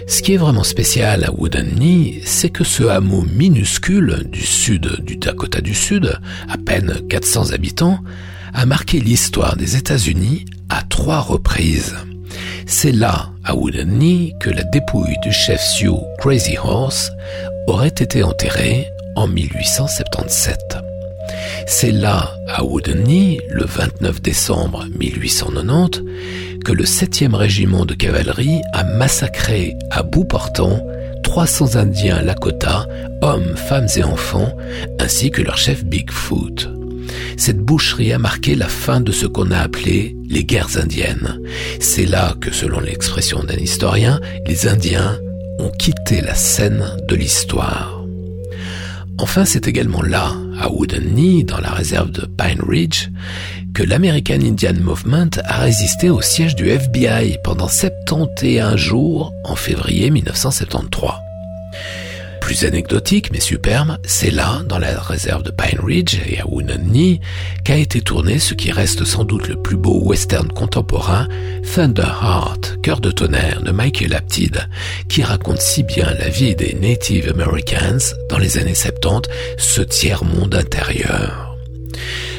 Ce 0.08 0.22
qui 0.22 0.34
est 0.34 0.38
vraiment 0.38 0.64
spécial 0.64 1.24
à 1.24 1.32
Wooden 1.32 1.76
Knee, 1.76 2.22
c'est 2.26 2.50
que 2.50 2.64
ce 2.64 2.84
hameau 2.84 3.24
minuscule 3.24 4.28
du 4.30 4.42
sud 4.42 5.04
du 5.04 5.18
Dakota 5.18 5.62
du 5.62 5.74
Sud, 5.74 6.20
à 6.50 6.58
peine 6.58 7.02
400 7.10 7.52
habitants, 7.52 8.00
a 8.54 8.66
marqué 8.66 9.00
l'histoire 9.00 9.56
des 9.56 9.78
États-Unis 9.78 10.46
à 10.70 10.82
trois 10.84 11.20
reprises. 11.20 11.96
C'est 12.66 12.92
là, 12.92 13.32
à 13.44 13.56
Wooden 13.56 13.90
Knee, 13.90 14.34
que 14.40 14.50
la 14.50 14.64
dépouille 14.64 15.18
du 15.24 15.32
chef 15.32 15.62
Sioux 15.62 16.00
Crazy 16.20 16.58
Horse 16.58 17.12
aurait 17.68 17.88
été 17.88 18.24
enterrée 18.24 18.88
en 19.16 19.28
1877. 19.28 20.91
C'est 21.68 21.92
là, 21.92 22.34
à 22.48 22.64
Wooden 22.64 23.04
Knee, 23.04 23.40
le 23.50 23.66
29 23.66 24.22
décembre 24.22 24.86
1890, 25.00 26.04
que 26.64 26.72
le 26.72 26.84
7e 26.84 27.34
régiment 27.34 27.86
de 27.86 27.94
cavalerie 27.94 28.62
a 28.74 28.84
massacré 28.84 29.76
à 29.90 30.04
bout 30.04 30.26
portant 30.26 30.86
300 31.24 31.76
Indiens 31.76 32.22
Lakota, 32.22 32.88
hommes, 33.22 33.56
femmes 33.56 33.88
et 33.96 34.04
enfants, 34.04 34.56
ainsi 35.00 35.32
que 35.32 35.42
leur 35.42 35.58
chef 35.58 35.86
Bigfoot. 35.86 36.70
Cette 37.38 37.60
boucherie 37.60 38.14
a 38.14 38.20
marqué 38.20 38.56
la 38.56 38.68
fin 38.68 39.02
de 39.02 39.12
ce 39.12 39.26
qu'on 39.26 39.52
a 39.52 39.58
appelé 39.58 40.16
les 40.30 40.44
guerres 40.44 40.78
indiennes. 40.78 41.40
C'est 41.80 42.06
là 42.06 42.36
que, 42.40 42.52
selon 42.52 42.80
l'expression 42.80 43.44
d'un 43.44 43.58
historien, 43.58 44.20
les 44.46 44.68
Indiens 44.68 45.18
ont 45.60 45.72
quitté 45.72 46.22
la 46.22 46.36
scène 46.36 46.86
de 47.08 47.16
l'histoire. 47.16 48.04
Enfin, 49.18 49.46
c'est 49.46 49.68
également 49.68 50.02
là, 50.02 50.34
à 50.62 50.70
Wooden 50.70 51.14
Knee, 51.14 51.44
dans 51.44 51.60
la 51.60 51.72
réserve 51.72 52.12
de 52.12 52.26
Pine 52.26 52.62
Ridge, 52.62 53.10
que 53.74 53.84
l'American 53.84 54.36
Indian 54.42 54.76
Movement 54.80 55.30
a 55.44 55.60
résisté 55.62 56.10
au 56.10 56.22
siège 56.22 56.56
du 56.56 56.70
FBI 56.70 57.38
pendant 57.44 57.68
71 57.68 58.76
jours 58.76 59.34
en 59.44 59.56
février 59.56 60.12
1973. 60.12 61.12
Plus 62.42 62.66
anecdotique 62.66 63.32
mais 63.32 63.40
superbe, 63.40 63.98
c'est 64.04 64.32
là, 64.32 64.64
dans 64.66 64.80
la 64.80 65.00
réserve 65.00 65.44
de 65.44 65.52
Pine 65.52 65.80
Ridge 65.82 66.18
et 66.28 66.42
à 66.42 66.48
Wounded 66.48 66.82
Knee, 66.92 67.22
qu'a 67.64 67.78
été 67.78 68.02
tourné 68.02 68.40
ce 68.40 68.54
qui 68.54 68.72
reste 68.72 69.06
sans 69.06 69.24
doute 69.24 69.48
le 69.48 69.56
plus 69.56 69.78
beau 69.78 70.02
western 70.04 70.50
contemporain, 70.50 71.28
Thunderheart, 71.74 72.80
Cœur 72.84 73.00
de 73.00 73.12
tonnerre 73.12 73.62
de 73.62 73.72
Michael 73.72 74.14
Apted, 74.14 74.68
qui 75.08 75.24
raconte 75.24 75.62
si 75.62 75.84
bien 75.84 76.14
la 76.20 76.28
vie 76.28 76.56
des 76.56 76.74
Native 76.74 77.32
Americans 77.34 78.02
dans 78.30 78.38
les 78.38 78.58
années 78.58 78.76
70, 78.76 79.30
ce 79.58 79.82
tiers-monde 79.82 80.56
intérieur. 80.56 81.56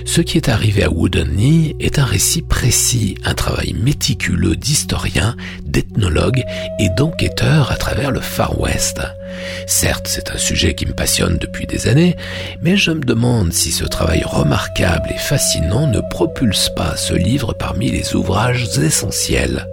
Ce 0.05 0.21
qui 0.21 0.37
est 0.37 0.49
arrivé 0.49 0.83
à 0.83 0.91
Wooden 0.91 1.29
Knee 1.29 1.77
est 1.81 1.99
un 1.99 2.05
récit 2.05 2.43
précis, 2.43 3.17
un 3.25 3.35
travail 3.35 3.75
méticuleux 3.75 4.57
d'historien, 4.57 5.37
d'ethnologue 5.65 6.43
et 6.79 6.88
d'enquêteur 6.97 7.71
à 7.71 7.77
travers 7.77 8.11
le 8.11 8.21
Far 8.21 8.61
West. 8.61 9.01
Certes, 9.67 10.07
c'est 10.09 10.31
un 10.31 10.38
sujet 10.38 10.75
qui 10.75 10.87
me 10.87 10.93
passionne 10.93 11.38
depuis 11.38 11.67
des 11.67 11.88
années, 11.88 12.17
mais 12.62 12.77
je 12.77 12.91
me 12.91 13.01
demande 13.01 13.53
si 13.53 13.71
ce 13.71 13.85
travail 13.85 14.23
remarquable 14.25 15.11
et 15.15 15.19
fascinant 15.19 15.87
ne 15.87 16.01
propulse 16.01 16.69
pas 16.77 16.97
ce 16.97 17.15
livre 17.15 17.55
parmi 17.55 17.91
les 17.91 18.15
ouvrages 18.15 18.79
essentiels. 18.79 19.67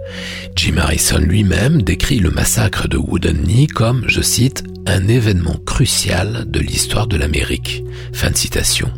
Jim 0.56 0.76
Harrison 0.78 1.18
lui-même 1.18 1.82
décrit 1.82 2.18
le 2.18 2.30
massacre 2.30 2.88
de 2.88 2.96
Wooden 2.96 3.44
Knee 3.44 3.66
comme, 3.66 4.04
je 4.08 4.22
cite, 4.22 4.64
un 4.86 5.08
événement 5.08 5.56
crucial 5.66 6.44
de 6.46 6.60
l'histoire 6.60 7.06
de 7.06 7.16
l'Amérique. 7.16 7.82
Fin 8.12 8.30
de 8.30 8.36
citation. 8.36 8.90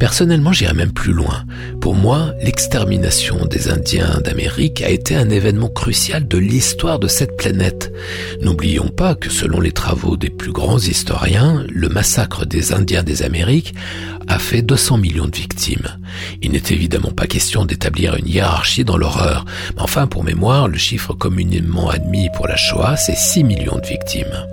Personnellement, 0.00 0.50
j'irais 0.50 0.72
même 0.72 0.92
plus 0.92 1.12
loin. 1.12 1.44
Pour 1.82 1.94
moi, 1.94 2.32
l'extermination 2.42 3.44
des 3.44 3.68
Indiens 3.68 4.18
d'Amérique 4.24 4.80
a 4.80 4.88
été 4.88 5.14
un 5.14 5.28
événement 5.28 5.68
crucial 5.68 6.26
de 6.26 6.38
l'histoire 6.38 6.98
de 6.98 7.06
cette 7.06 7.36
planète. 7.36 7.92
N'oublions 8.40 8.88
pas 8.88 9.14
que 9.14 9.28
selon 9.28 9.60
les 9.60 9.72
travaux 9.72 10.16
des 10.16 10.30
plus 10.30 10.52
grands 10.52 10.78
historiens, 10.78 11.66
le 11.68 11.90
massacre 11.90 12.46
des 12.46 12.72
Indiens 12.72 13.02
des 13.02 13.22
Amériques 13.22 13.74
a 14.30 14.38
fait 14.38 14.62
200 14.62 14.98
millions 14.98 15.26
de 15.26 15.36
victimes. 15.36 15.98
Il 16.40 16.52
n'est 16.52 16.62
évidemment 16.70 17.10
pas 17.10 17.26
question 17.26 17.64
d'établir 17.64 18.14
une 18.14 18.28
hiérarchie 18.28 18.84
dans 18.84 18.96
l'horreur, 18.96 19.44
enfin 19.76 20.06
pour 20.06 20.22
mémoire, 20.22 20.68
le 20.68 20.78
chiffre 20.78 21.14
communément 21.14 21.90
admis 21.90 22.28
pour 22.36 22.46
la 22.46 22.56
Shoah, 22.56 22.96
c'est 22.96 23.16
6 23.16 23.42
millions 23.42 23.78
de 23.78 23.86
victimes. 23.86 24.46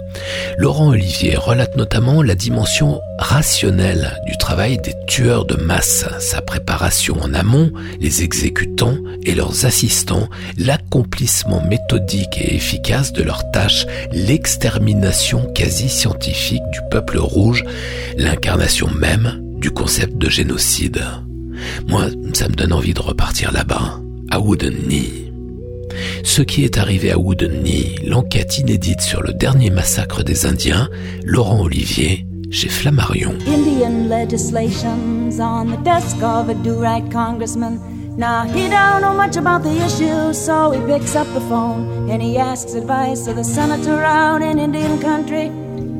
Laurent 0.57 0.89
Olivier 0.89 1.35
relate 1.35 1.77
notamment 1.77 2.23
la 2.23 2.33
dimension 2.33 2.99
rationnelle 3.19 4.19
du 4.25 4.35
travail 4.37 4.79
des 4.79 4.95
tueurs 5.07 5.45
de 5.45 5.55
masse, 5.55 6.05
sa 6.19 6.41
préparation 6.41 7.21
en 7.21 7.35
amont, 7.35 7.71
les 7.99 8.23
exécutants 8.23 8.97
et 9.23 9.35
leurs 9.35 9.65
assistants, 9.65 10.27
l'accomplissement 10.57 11.63
méthodique 11.63 12.39
et 12.39 12.55
efficace 12.55 13.13
de 13.13 13.21
leurs 13.21 13.51
tâches, 13.51 13.85
l'extermination 14.11 15.45
quasi 15.53 15.87
scientifique 15.87 16.63
du 16.71 16.79
peuple 16.89 17.19
rouge, 17.19 17.63
l'incarnation 18.17 18.89
même 18.89 19.46
du 19.57 19.71
concept 19.71 20.17
de 20.17 20.29
génocide. 20.29 21.01
Moi, 21.87 22.05
ça 22.33 22.47
me 22.47 22.53
donne 22.53 22.73
envie 22.73 22.93
de 22.93 23.01
repartir 23.01 23.51
là-bas, 23.51 23.99
à 24.29 24.39
Wooden. 24.39 24.75
Ce 26.23 26.41
qui 26.41 26.63
est 26.63 26.77
arrivé 26.77 27.11
à 27.11 27.17
Wooden 27.17 27.63
l'enquête 28.05 28.57
inédite 28.59 29.01
sur 29.01 29.21
le 29.23 29.33
dernier 29.33 29.69
massacre 29.69 30.23
des 30.23 30.45
Indiens, 30.45 30.89
Laurent 31.23 31.61
Olivier, 31.61 32.25
chez 32.51 32.69
Flammarion. 32.69 33.33
Indian 33.47 34.07
legislation's 34.09 35.39
on 35.39 35.65
the 35.65 35.83
desk 35.83 36.21
of 36.21 36.49
a 36.49 36.53
do-right 36.53 37.11
congressman. 37.11 37.79
Now 38.17 38.45
he 38.45 38.67
don't 38.67 39.01
know 39.01 39.13
much 39.13 39.37
about 39.37 39.63
the 39.63 39.75
issue, 39.85 40.33
so 40.33 40.71
he 40.71 40.79
picks 40.91 41.15
up 41.15 41.27
the 41.33 41.41
phone 41.41 42.09
and 42.09 42.21
he 42.21 42.37
asks 42.37 42.73
advice 42.73 43.27
of 43.27 43.35
the 43.35 43.43
senator 43.43 44.01
out 44.01 44.41
in 44.41 44.59
Indian 44.59 44.99
country. 44.99 45.51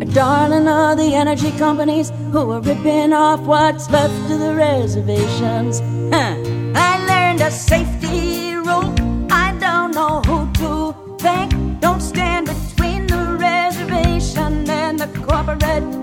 Darling 0.06 0.68
of 0.68 0.98
the 0.98 1.16
energy 1.16 1.52
companies 1.58 2.12
who 2.32 2.52
are 2.52 2.62
ripping 2.62 3.14
off 3.14 3.40
what's 3.42 3.90
left 3.90 4.14
of 4.32 4.40
the 4.40 4.54
reservations. 4.54 5.80
Huh. 6.14 6.36
I 6.76 7.06
learned 7.08 7.42
a 7.42 7.50
safety 7.52 8.56
rule. 8.56 8.94
I 9.32 9.58
don't 9.60 9.94
know 9.96 10.22
who 10.22 10.52
to 10.54 11.18
thank. 11.18 11.80
Don't 11.80 12.02
stand 12.02 12.48
between 12.48 13.08
the 13.08 13.38
reservation 13.40 14.70
and 14.70 15.00
the 15.00 15.08
corporate 15.26 15.97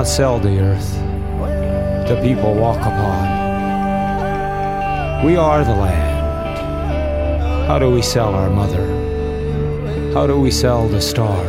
not 0.00 0.06
sell 0.06 0.38
the 0.40 0.58
earth. 0.58 0.94
The 2.08 2.18
people 2.22 2.54
walk 2.54 2.80
upon. 2.80 3.26
We 5.26 5.36
are 5.36 5.62
the 5.62 5.74
land. 5.74 7.66
How 7.68 7.78
do 7.78 7.90
we 7.90 8.00
sell 8.00 8.34
our 8.34 8.48
mother? 8.48 8.86
How 10.14 10.26
do 10.26 10.40
we 10.40 10.50
sell 10.50 10.88
the 10.88 11.02
star? 11.02 11.44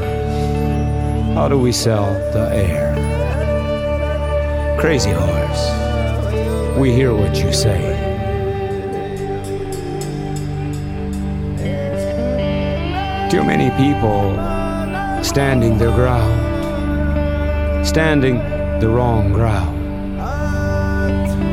How 1.33 1.47
do 1.47 1.57
we 1.57 1.71
sell 1.71 2.11
the 2.33 2.49
air? 2.53 2.91
Crazy 4.81 5.11
horse, 5.11 5.71
we 6.77 6.91
hear 6.91 7.13
what 7.13 7.33
you 7.41 7.53
say. 7.53 7.79
Too 13.31 13.45
many 13.45 13.69
people 13.81 14.35
standing 15.23 15.77
their 15.77 15.95
ground, 15.95 16.40
standing 17.91 18.37
the 18.79 18.87
wrong 18.87 19.33
ground. 19.33 19.77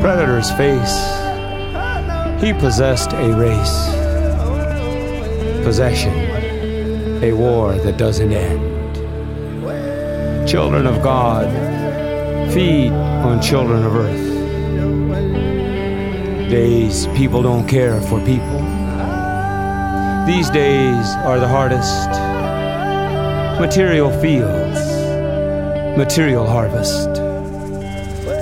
Predator's 0.00 0.52
face, 0.52 0.96
he 2.40 2.52
possessed 2.52 3.12
a 3.12 3.34
race, 3.34 3.88
possession, 5.64 6.14
a 7.24 7.32
war 7.32 7.74
that 7.78 7.96
doesn't 7.96 8.32
end. 8.32 8.62
Children 10.48 10.86
of 10.86 11.02
God, 11.02 11.48
feed 12.52 12.92
on 12.92 13.42
children 13.42 13.84
of 13.84 13.96
earth. 13.96 14.28
Days 16.48 17.08
people 17.16 17.42
don't 17.42 17.66
care 17.66 18.00
for 18.02 18.20
people. 18.20 18.60
These 20.24 20.50
days 20.50 21.06
are 21.26 21.40
the 21.40 21.48
hardest. 21.48 22.10
Material 23.60 24.12
fields, 24.20 24.67
material 25.98 26.46
harvest. 26.46 27.12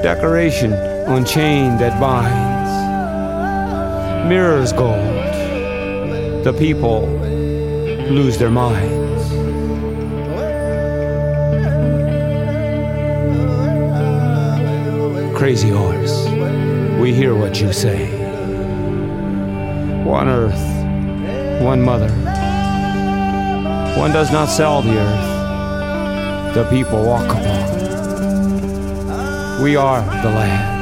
Decoration 0.03 0.75
on 1.09 1.25
chain 1.25 1.79
that 1.79 1.99
binds. 1.99 2.71
Mirrors 4.29 4.75
gold. 4.75 5.25
The 6.45 6.53
people 6.59 7.07
lose 8.11 8.37
their 8.37 8.51
minds. 8.51 9.23
Crazy 15.35 15.71
horse, 15.71 16.29
we 17.01 17.15
hear 17.15 17.35
what 17.35 17.59
you 17.59 17.73
say. 17.73 18.07
One 20.05 20.29
earth, 20.29 21.63
one 21.63 21.81
mother. 21.81 22.11
One 23.99 24.13
does 24.13 24.31
not 24.31 24.51
sell 24.51 24.83
the 24.83 24.99
earth, 24.99 25.36
the 26.57 26.65
people 26.71 27.05
walk 27.05 27.29
upon. 27.29 27.43
We 29.63 29.77
are 29.77 30.01
the 30.23 30.31
land. 30.31 30.76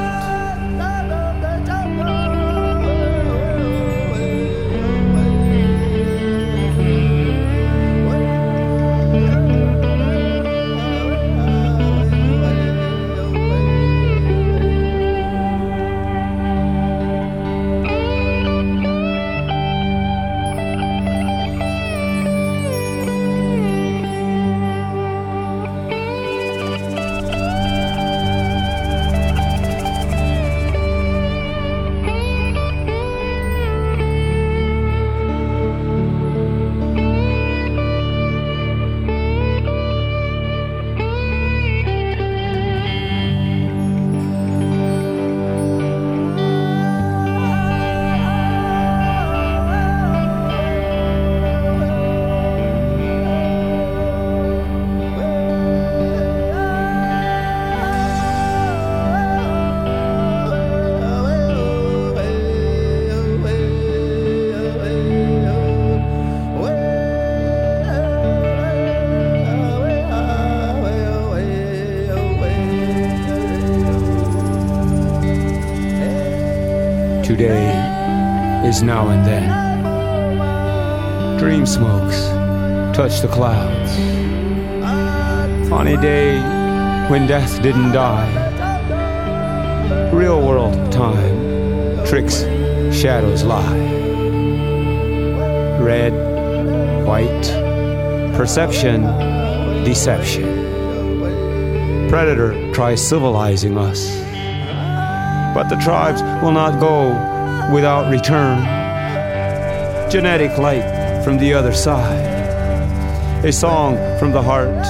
Today 77.37 78.63
is 78.65 78.81
now 78.81 79.09
and 79.09 79.25
then. 79.25 79.49
Dream 81.37 81.65
smokes 81.65 82.29
touch 82.95 83.19
the 83.19 83.27
clouds. 83.27 83.91
On 85.69 85.85
a 85.85 86.01
day 86.01 86.39
when 87.09 87.27
death 87.27 87.61
didn't 87.61 87.91
die, 87.91 88.31
real 90.13 90.47
world 90.47 90.93
time 90.93 92.05
tricks, 92.05 92.43
shadows 92.95 93.43
lie. 93.43 93.79
Red, 95.81 96.13
white, 97.05 97.47
perception, 98.37 99.03
deception. 99.83 100.47
Predator 102.07 102.71
tries 102.73 103.05
civilizing 103.05 103.77
us 103.77 104.24
but 105.55 105.69
the 105.69 105.77
tribes 105.77 106.21
will 106.43 106.51
not 106.51 106.81
go 106.81 107.11
without 107.73 108.11
return. 108.11 108.61
Genetic 110.11 110.57
light 110.57 111.23
from 111.23 111.37
the 111.37 111.53
other 111.53 111.71
side, 111.71 112.25
a 113.45 113.53
song 113.53 113.95
from 114.19 114.33
the 114.33 114.41
heart, 114.41 114.85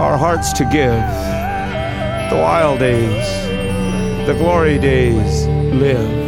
our 0.00 0.16
hearts 0.16 0.54
to 0.54 0.64
give. 0.64 1.04
The 2.30 2.40
wild 2.40 2.78
days, 2.78 3.26
the 4.26 4.32
glory 4.38 4.78
days 4.78 5.46
live. 5.74 6.24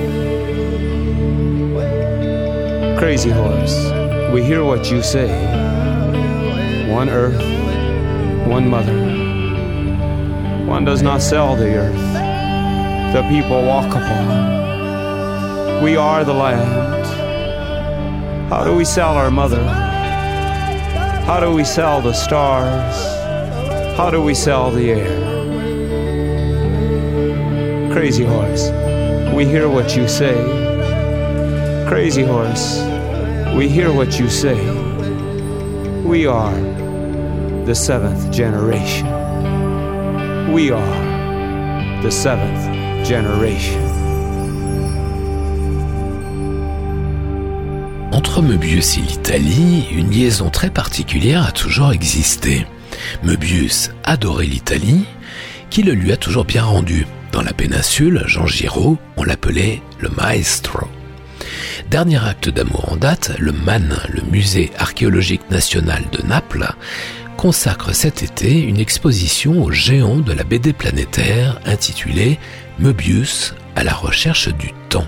Crazy 2.99 3.31
horse, 3.31 3.91
we 4.35 4.45
hear 4.45 4.65
what 4.65 4.91
you 4.91 5.03
say. 5.03 5.31
One 6.93 7.09
earth, 7.09 7.41
one 8.47 8.69
mother. 8.69 8.99
One 10.67 10.85
does 10.85 11.01
not 11.01 11.23
sell 11.23 11.57
the 11.57 11.75
earth 11.75 12.06
the 13.17 13.23
people 13.31 13.63
walk 13.65 13.89
upon. 13.95 15.83
We 15.83 15.97
are 15.97 16.23
the 16.23 16.35
land. 16.35 17.07
How 18.51 18.63
do 18.63 18.77
we 18.77 18.85
sell 18.85 19.15
our 19.17 19.31
mother? 19.31 19.65
How 21.25 21.41
do 21.41 21.51
we 21.55 21.65
sell 21.65 22.03
the 22.03 22.13
stars? 22.13 22.95
How 23.97 24.11
do 24.11 24.21
we 24.23 24.35
sell 24.35 24.71
the 24.71 24.91
air? 24.91 25.17
Crazy 27.91 28.27
horse, 28.27 28.69
we 29.35 29.47
hear 29.47 29.71
what 29.71 29.97
you 29.97 30.07
say. 30.09 30.37
Crazy 31.89 32.23
horse, 32.23 32.83
we 33.57 33.67
hear 33.67 33.91
what 33.95 34.21
you 34.21 34.29
say. 34.29 34.61
We 36.03 36.27
are 36.27 36.61
the 37.65 37.75
seventh 37.75 38.31
generation. 38.31 39.07
We 40.53 40.71
are 40.71 42.03
the 42.03 42.11
seventh 42.11 42.56
Entre 48.11 48.43
Möbius 48.43 48.99
et 48.99 49.01
l'Italie, 49.01 49.87
une 49.93 50.11
liaison 50.11 50.51
très 50.51 50.71
particulière 50.71 51.47
a 51.47 51.53
toujours 51.53 51.93
existé. 51.93 52.67
Möbius 53.23 53.93
adorait 54.03 54.47
l'Italie, 54.47 55.05
qui 55.71 55.85
le 55.85 55.93
lui 55.93 56.11
a 56.11 56.17
toujours 56.17 56.45
bien 56.45 56.65
rendu. 56.65 57.07
Dans 57.31 57.43
la 57.43 57.53
péninsule, 57.53 58.25
Jean 58.27 58.49
Giraud, 58.49 58.99
on 59.17 59.23
l'appelait 59.23 59.83
le 60.01 60.09
maestro. 60.09 60.89
Dernier 61.89 62.25
acte 62.25 62.49
d'amour 62.49 62.93
en 62.93 62.97
date, 62.97 63.37
le 63.39 63.53
MAN, 63.53 63.83
le 64.09 64.23
Musée 64.33 64.73
archéologique 64.79 65.49
national 65.53 66.03
de 66.11 66.27
Naples, 66.27 66.75
consacre 67.37 67.95
cet 67.95 68.25
été 68.25 68.63
une 68.63 68.81
exposition 68.81 69.63
aux 69.63 69.71
géants 69.71 70.17
de 70.17 70.33
la 70.33 70.43
BD 70.43 70.73
planétaire 70.73 71.61
intitulée 71.67 72.41
Möbius 72.79 73.55
à 73.75 73.85
la 73.85 73.95
recherche 73.95 74.49
du 74.49 74.73
temps. 74.89 75.07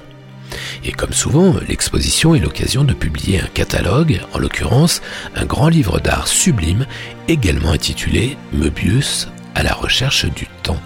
Et 0.85 0.93
comme 0.93 1.12
souvent, 1.12 1.55
l'exposition 1.69 2.35
est 2.35 2.41
l'occasion 2.41 2.85
de 2.85 2.95
publier 2.95 3.41
un 3.41 3.47
catalogue, 3.47 4.21
en 4.33 4.39
l'occurrence 4.39 5.03
un 5.37 5.45
grand 5.45 5.69
livre 5.69 6.01
d'art 6.01 6.29
sublime, 6.29 6.87
également 7.29 7.73
intitulé 7.73 8.37
Möbius 8.53 9.29
à 9.55 9.62
la 9.62 9.75
recherche 9.75 10.25
du 10.25 10.47
temps. 10.62 10.81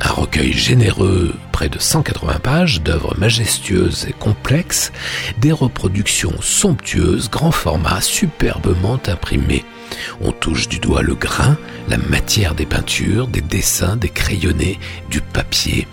Un 0.00 0.08
recueil 0.08 0.52
généreux, 0.52 1.34
près 1.52 1.68
de 1.68 1.78
180 1.78 2.38
pages, 2.40 2.82
d'œuvres 2.82 3.14
majestueuses 3.18 4.06
et 4.08 4.12
complexes, 4.12 4.90
des 5.38 5.52
reproductions 5.52 6.34
somptueuses, 6.40 7.30
grand 7.30 7.52
format, 7.52 8.00
superbement 8.00 8.98
imprimées. 9.06 9.64
On 10.20 10.32
touche 10.32 10.68
du 10.68 10.78
doigt 10.78 11.02
le 11.02 11.14
grain, 11.14 11.58
la 11.88 11.98
matière 11.98 12.54
des 12.54 12.66
peintures, 12.66 13.26
des 13.26 13.42
dessins, 13.42 13.96
des 13.96 14.08
crayonnés, 14.08 14.78
du 15.10 15.20
papier. 15.20 15.86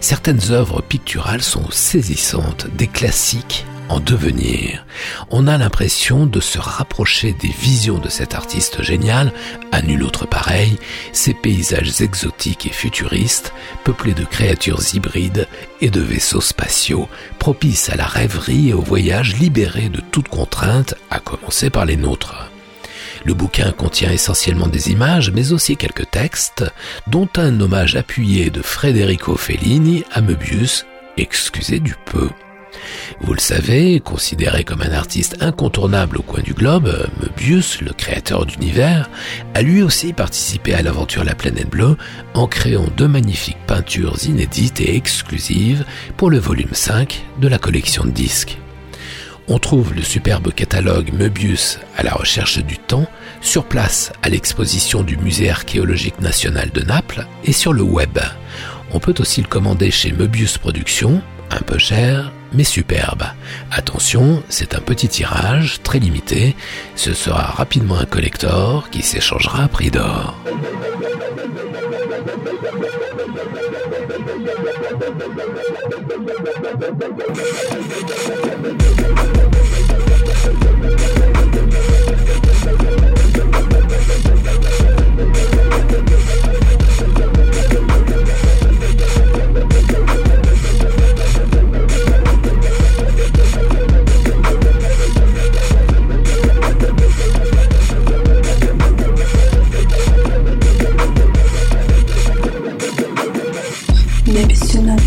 Certaines 0.00 0.50
œuvres 0.50 0.82
picturales 0.82 1.42
sont 1.42 1.70
saisissantes, 1.70 2.66
des 2.76 2.86
classiques 2.86 3.64
en 3.88 4.00
devenir. 4.00 4.84
On 5.30 5.46
a 5.46 5.58
l'impression 5.58 6.26
de 6.26 6.40
se 6.40 6.58
rapprocher 6.58 7.32
des 7.32 7.48
visions 7.48 7.98
de 7.98 8.08
cet 8.08 8.34
artiste 8.34 8.82
génial, 8.82 9.32
à 9.72 9.82
nul 9.82 10.02
autre 10.02 10.26
pareil, 10.26 10.78
ces 11.12 11.34
paysages 11.34 12.00
exotiques 12.00 12.66
et 12.66 12.72
futuristes, 12.72 13.52
peuplés 13.84 14.14
de 14.14 14.24
créatures 14.24 14.82
hybrides 14.94 15.48
et 15.80 15.90
de 15.90 16.00
vaisseaux 16.00 16.40
spatiaux, 16.40 17.08
propices 17.38 17.88
à 17.88 17.96
la 17.96 18.06
rêverie 18.06 18.70
et 18.70 18.74
au 18.74 18.82
voyage 18.82 19.36
libérés 19.36 19.88
de 19.88 20.00
toute 20.00 20.28
contrainte, 20.28 20.94
à 21.10 21.18
commencer 21.18 21.70
par 21.70 21.86
les 21.86 21.96
nôtres. 21.96 22.47
Le 23.24 23.34
bouquin 23.34 23.72
contient 23.72 24.10
essentiellement 24.10 24.68
des 24.68 24.90
images, 24.90 25.30
mais 25.32 25.52
aussi 25.52 25.76
quelques 25.76 26.10
textes, 26.10 26.64
dont 27.06 27.28
un 27.36 27.60
hommage 27.60 27.96
appuyé 27.96 28.50
de 28.50 28.62
Federico 28.62 29.36
Fellini 29.36 30.04
à 30.12 30.20
Möbius, 30.20 30.86
excusez 31.16 31.80
du 31.80 31.94
peu. 32.04 32.28
Vous 33.20 33.34
le 33.34 33.40
savez, 33.40 34.00
considéré 34.00 34.62
comme 34.64 34.82
un 34.82 34.92
artiste 34.92 35.36
incontournable 35.40 36.18
au 36.18 36.22
coin 36.22 36.42
du 36.42 36.54
globe, 36.54 37.08
Möbius, 37.20 37.80
le 37.80 37.92
créateur 37.92 38.46
d'univers, 38.46 39.10
a 39.54 39.62
lui 39.62 39.82
aussi 39.82 40.12
participé 40.12 40.74
à 40.74 40.82
l'aventure 40.82 41.24
La 41.24 41.34
Planète 41.34 41.70
Bleue 41.70 41.96
en 42.34 42.46
créant 42.46 42.88
deux 42.96 43.08
magnifiques 43.08 43.58
peintures 43.66 44.16
inédites 44.24 44.80
et 44.80 44.96
exclusives 44.96 45.84
pour 46.16 46.30
le 46.30 46.38
volume 46.38 46.72
5 46.72 47.24
de 47.40 47.48
la 47.48 47.58
collection 47.58 48.04
de 48.04 48.10
disques. 48.10 48.58
On 49.50 49.58
trouve 49.58 49.94
le 49.94 50.02
superbe 50.02 50.52
catalogue 50.52 51.10
Möbius 51.14 51.78
à 51.96 52.02
la 52.02 52.12
recherche 52.12 52.58
du 52.58 52.76
temps 52.76 53.06
sur 53.40 53.64
place 53.64 54.12
à 54.22 54.28
l'exposition 54.28 55.02
du 55.02 55.16
Musée 55.16 55.48
archéologique 55.48 56.20
national 56.20 56.70
de 56.70 56.82
Naples 56.82 57.26
et 57.44 57.52
sur 57.52 57.72
le 57.72 57.80
web. 57.82 58.18
On 58.92 59.00
peut 59.00 59.14
aussi 59.20 59.40
le 59.40 59.48
commander 59.48 59.90
chez 59.90 60.12
Möbius 60.12 60.58
Productions, 60.58 61.22
un 61.50 61.60
peu 61.60 61.78
cher, 61.78 62.30
mais 62.52 62.64
superbe. 62.64 63.24
Attention, 63.70 64.42
c'est 64.50 64.74
un 64.74 64.80
petit 64.80 65.08
tirage, 65.08 65.80
très 65.82 65.98
limité. 65.98 66.54
Ce 66.94 67.14
sera 67.14 67.42
rapidement 67.42 67.98
un 67.98 68.04
collector 68.04 68.90
qui 68.90 69.00
s'échangera 69.00 69.64
à 69.64 69.68
prix 69.68 69.90
d'or. 69.90 70.36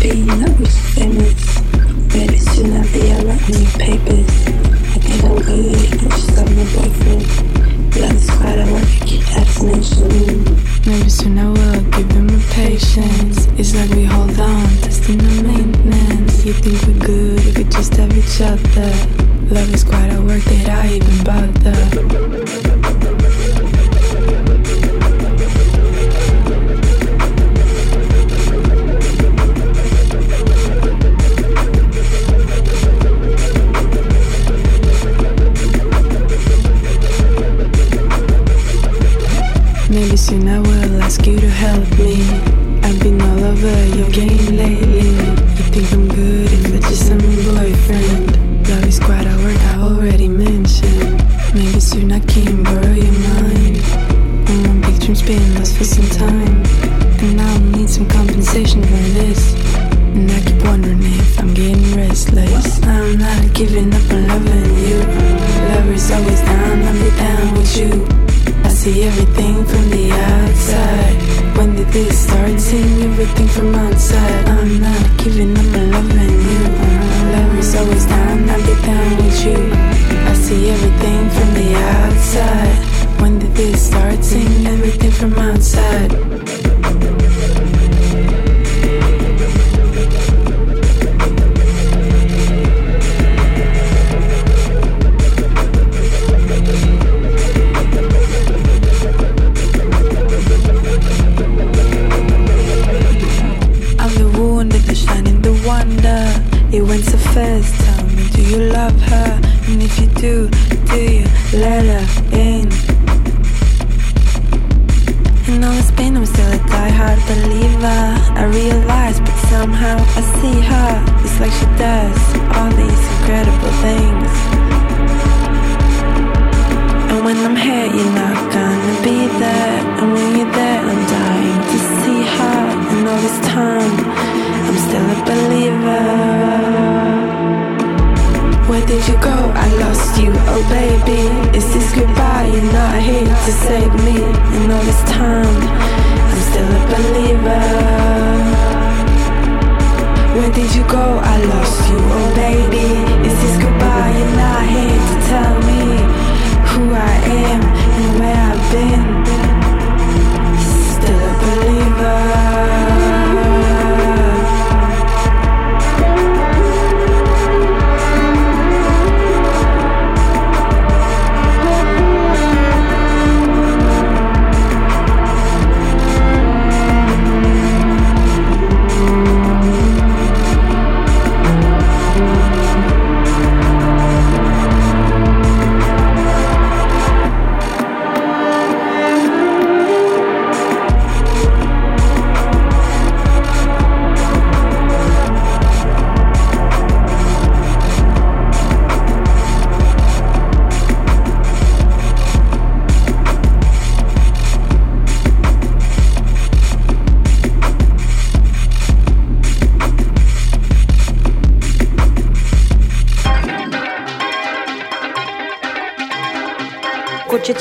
Soon 0.02 0.30
I'll 0.30 0.58
be 0.58 0.64
famous. 0.66 1.60
Maybe 2.12 2.38
soon 2.38 2.72
I'll 2.72 2.92
be 2.92 3.10
a 3.12 3.22
lot 3.22 3.40
new 3.48 3.66
papers. 3.78 4.32
I 4.94 4.98
think 4.98 5.24
I'm 5.24 5.36
good, 5.36 5.76
I 5.92 6.08
just 6.10 6.30
got 6.34 6.46
my 6.50 6.64
boyfriend. 6.74 7.24
Love 7.96 8.16
is 8.16 8.30
quite 8.30 8.58
a 8.58 8.66
work, 8.72 9.02
assassination. 9.06 10.42
Maybe 10.86 11.08
soon 11.08 11.38
I 11.38 11.46
will 11.46 11.82
give 11.92 12.10
him 12.10 12.28
a 12.28 12.38
patience. 12.50 13.46
It's 13.58 13.74
like 13.76 13.90
we 13.90 14.04
hold 14.04 14.38
on, 14.40 14.68
testing 14.82 15.18
the 15.18 15.42
maintenance. 15.46 16.44
You 16.44 16.52
think 16.54 16.82
we're 16.82 17.06
good 17.06 17.56
we 17.56 17.64
just 17.64 17.94
have 17.94 18.12
each 18.16 18.40
other. 18.40 18.92
Love 19.54 19.72
is 19.72 19.84
quite 19.84 20.12
a 20.12 20.20
work 20.20 20.42
that 20.42 20.68
I 20.68 20.94
even 20.96 21.24
bother. 21.24 23.21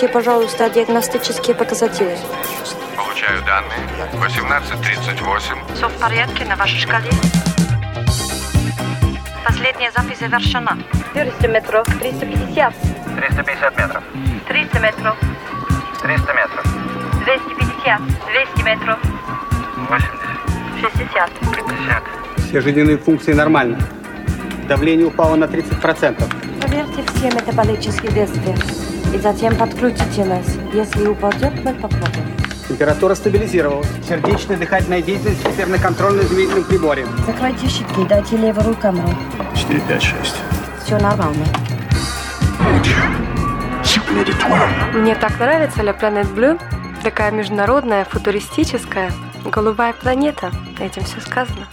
Получите, 0.01 0.13
пожалуйста, 0.13 0.67
диагностические 0.67 1.55
показатели. 1.55 2.17
Получаю 2.97 3.39
данные. 3.45 3.77
1838. 4.13 5.55
Все 5.75 5.89
в 5.89 5.93
порядке 5.99 6.45
на 6.45 6.55
вашей 6.55 6.79
шкале? 6.79 7.11
Последняя 9.45 9.91
запись 9.91 10.17
завершена. 10.17 10.79
400 11.13 11.47
метров, 11.49 11.85
350. 11.99 12.73
350 13.15 13.77
метров. 13.77 14.03
300 14.47 14.79
метров, 14.79 15.17
300 16.01 16.33
метров. 16.33 16.65
250, 17.23 18.01
200 18.55 18.63
метров, 18.63 18.99
80. 19.87 20.97
60. 20.97 21.29
50. 21.39 22.03
Все 22.47 22.61
жизненные 22.61 22.97
функции 22.97 23.33
нормальны. 23.33 23.77
Давление 24.67 25.05
упало 25.05 25.35
на 25.35 25.45
30%. 25.45 26.59
Проверьте 26.59 27.03
все 27.13 27.25
метаболические 27.27 28.11
действия 28.11 28.90
и 29.13 29.17
затем 29.19 29.55
подключите 29.55 30.25
нас. 30.25 30.45
Если 30.73 31.07
упадет, 31.07 31.53
мы 31.63 31.73
попробуем. 31.73 32.31
Температура 32.67 33.15
стабилизировалась. 33.15 33.87
Сердечная 34.07 34.57
дыхательная 34.57 35.01
деятельность 35.01 35.43
теперь 35.43 35.67
на 35.67 35.77
контрольно-измерительном 35.77 36.63
приборе. 36.63 37.05
Закройте 37.25 37.67
щитки, 37.67 38.05
дайте 38.07 38.37
левую 38.37 38.67
руку 38.67 38.81
камеру. 38.81 39.09
4, 39.55 39.81
5, 39.81 40.01
6. 40.01 40.35
Все 40.85 40.97
нормально. 40.97 41.45
Мне 44.93 45.15
так 45.15 45.39
нравится 45.39 45.81
La 45.81 45.97
Planet 45.97 46.33
Blue. 46.33 46.59
Такая 47.03 47.31
международная, 47.31 48.05
футуристическая, 48.05 49.11
голубая 49.43 49.93
планета. 49.93 50.51
Этим 50.79 51.03
все 51.03 51.19
сказано. 51.19 51.67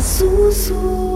Сусу. 0.00 1.11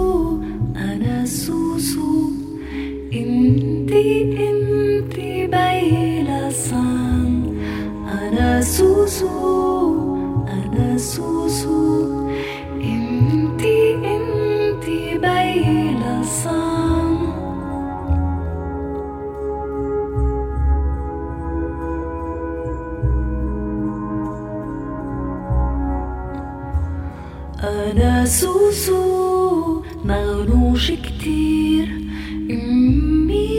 أنا 27.66 28.24
سوسو 28.24 29.82
مغنوش 30.04 30.90
كتير 30.92 31.65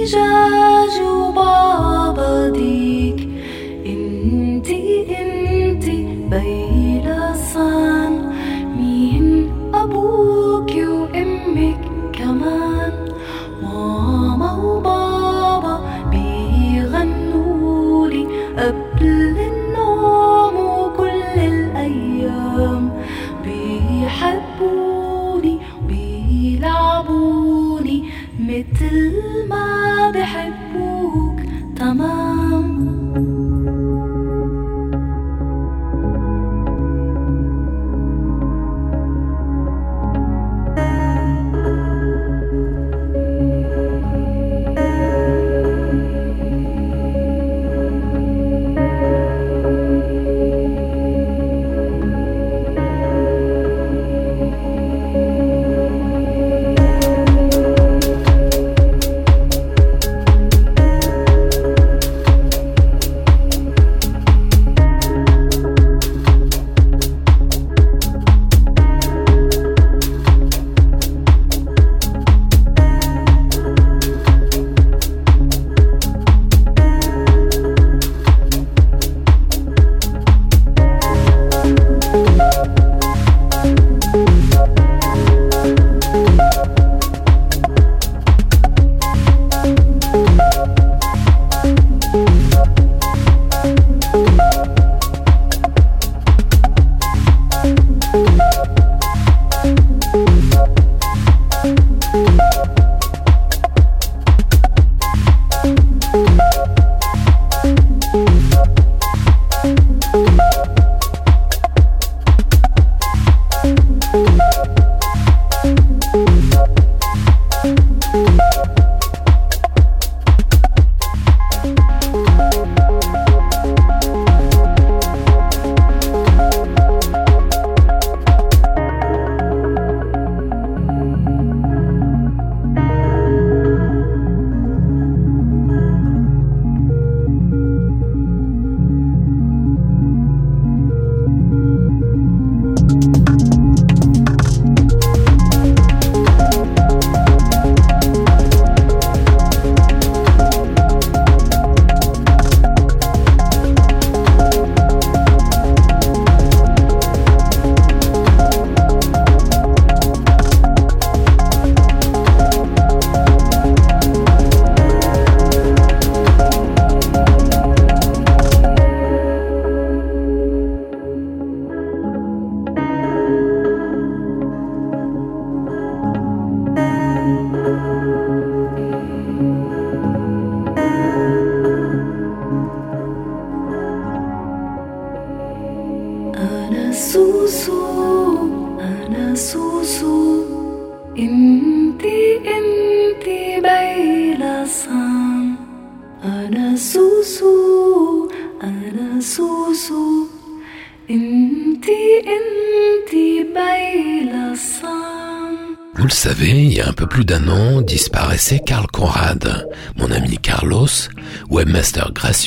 着 0.07 0.56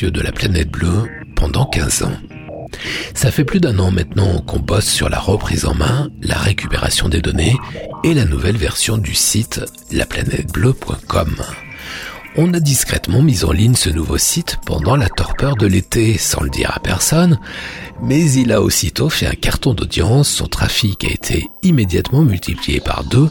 de 0.04 0.20
la 0.20 0.32
planète 0.32 0.70
bleue, 0.70 1.08
pendant 1.34 1.66
15 1.66 2.02
ans. 2.04 2.18
Ça 3.14 3.30
fait 3.30 3.44
plus 3.44 3.60
d'un 3.60 3.78
an 3.78 3.90
maintenant 3.90 4.40
qu'on 4.40 4.60
bosse 4.60 4.88
sur 4.88 5.08
la 5.08 5.18
reprise 5.18 5.64
en 5.64 5.74
main, 5.74 6.08
la 6.22 6.38
récupération 6.38 7.08
des 7.08 7.20
données 7.20 7.56
et 8.04 8.14
la 8.14 8.24
nouvelle 8.24 8.56
version 8.56 8.98
du 8.98 9.14
site 9.14 9.60
laplanètebleu.com. 9.90 11.36
On 12.36 12.54
a 12.54 12.60
discrètement 12.60 13.22
mis 13.22 13.44
en 13.44 13.50
ligne 13.50 13.74
ce 13.74 13.90
nouveau 13.90 14.16
site 14.16 14.58
pendant 14.64 14.94
la 14.94 15.08
torpeur 15.08 15.56
de 15.56 15.66
l'été, 15.66 16.16
sans 16.16 16.42
le 16.42 16.48
dire 16.48 16.70
à 16.72 16.78
personne, 16.78 17.40
mais 18.00 18.30
il 18.32 18.52
a 18.52 18.62
aussitôt 18.62 19.08
fait 19.08 19.26
un 19.26 19.34
carton 19.34 19.74
d'audience, 19.74 20.28
son 20.28 20.46
trafic 20.46 21.04
a 21.04 21.08
été 21.08 21.48
immédiatement 21.62 22.22
multiplié 22.22 22.78
par 22.78 23.02
deux, 23.02 23.28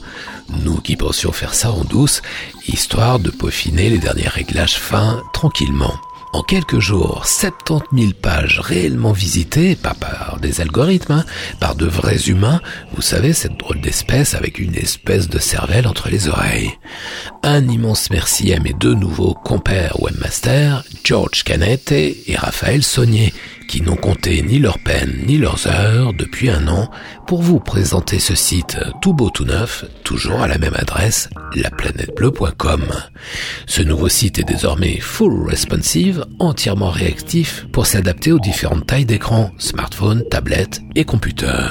nous 0.63 0.81
qui 0.81 0.97
pensions 0.97 1.31
faire 1.31 1.53
ça 1.53 1.71
en 1.71 1.85
douce, 1.85 2.21
histoire 2.67 3.19
de 3.19 3.29
peaufiner 3.29 3.89
les 3.89 3.99
derniers 3.99 4.27
réglages 4.27 4.77
fins 4.77 5.23
tranquillement. 5.31 5.95
En 6.31 6.43
quelques 6.43 6.79
jours, 6.79 7.25
70 7.25 7.99
000 7.99 8.13
pages 8.21 8.59
réellement 8.59 9.13
visitées, 9.13 9.75
pas 9.75 9.95
par 9.95 10.37
des 10.39 10.61
algorithmes, 10.61 11.13
hein, 11.13 11.25
par 11.59 11.73
de 11.73 11.87
vrais 11.87 12.29
humains, 12.29 12.61
vous 12.93 13.01
savez, 13.01 13.33
cette 13.33 13.57
drôle 13.57 13.81
d'espèce 13.81 14.35
avec 14.35 14.59
une 14.59 14.75
espèce 14.75 15.27
de 15.27 15.39
cervelle 15.39 15.87
entre 15.87 16.09
les 16.09 16.27
oreilles. 16.27 16.71
Un 17.41 17.67
immense 17.67 18.11
merci 18.11 18.53
à 18.53 18.59
mes 18.59 18.73
deux 18.73 18.93
nouveaux 18.93 19.33
compères 19.33 19.99
webmasters, 20.01 20.83
George 21.03 21.43
Canette 21.43 21.91
et 21.91 22.35
Raphaël 22.35 22.83
Saunier, 22.83 23.33
qui 23.69 23.81
n'ont 23.81 23.95
compté 23.95 24.41
ni 24.41 24.57
leur 24.57 24.79
peine 24.79 25.23
ni 25.27 25.37
leurs 25.37 25.67
heures 25.67 26.13
depuis 26.13 26.49
un 26.49 26.67
an 26.67 26.89
pour 27.27 27.43
vous 27.43 27.59
présenter 27.59 28.17
ce 28.17 28.33
site 28.33 28.79
tout 28.99 29.13
beau 29.13 29.29
tout 29.29 29.45
neuf, 29.45 29.85
toujours 30.03 30.41
à 30.41 30.47
la 30.47 30.57
même 30.57 30.73
adresse, 30.73 31.29
laplanètebleu.com. 31.53 32.81
Ce 33.67 33.83
nouveau 33.83 34.09
site 34.09 34.39
est 34.39 34.43
désormais 34.43 34.99
full 34.99 35.47
responsive, 35.47 36.25
entièrement 36.39 36.89
réactif 36.89 37.67
pour 37.71 37.85
s'adapter 37.85 38.31
aux 38.31 38.39
différentes 38.39 38.87
tailles 38.87 39.05
d'écran, 39.05 39.51
smartphone, 39.59 40.23
tablette 40.31 40.81
et 40.95 41.05
computer. 41.05 41.67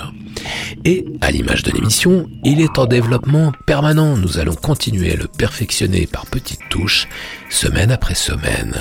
Et, 0.84 1.04
à 1.20 1.32
l'image 1.32 1.64
de 1.64 1.72
l'émission, 1.72 2.30
il 2.44 2.60
est 2.60 2.78
en 2.78 2.86
développement 2.86 3.52
permanent. 3.66 4.16
Nous 4.16 4.38
allons 4.38 4.54
continuer 4.54 5.14
à 5.14 5.16
le 5.16 5.26
perfectionner 5.26 6.06
par 6.06 6.26
petites 6.26 6.68
touches, 6.70 7.08
semaine 7.50 7.90
après 7.90 8.14
semaine. 8.14 8.76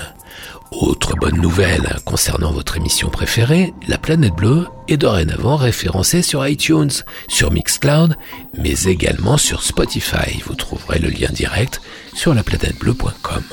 Autre 0.71 1.15
bonne 1.15 1.39
nouvelle 1.39 1.95
concernant 2.05 2.51
votre 2.51 2.75
émission 2.75 3.09
préférée, 3.09 3.73
La 3.87 3.97
Planète 3.97 4.33
Bleue 4.33 4.67
est 4.89 4.97
dorénavant 4.97 5.55
référencée 5.55 6.21
sur 6.21 6.45
iTunes, 6.45 6.91
sur 7.27 7.51
Mixcloud, 7.51 8.15
mais 8.57 8.83
également 8.83 9.37
sur 9.37 9.63
Spotify. 9.63 10.41
Vous 10.45 10.55
trouverez 10.55 10.99
le 10.99 11.09
lien 11.09 11.29
direct 11.29 11.81
sur 12.13 12.33
laplanètebleu.com. 12.33 13.43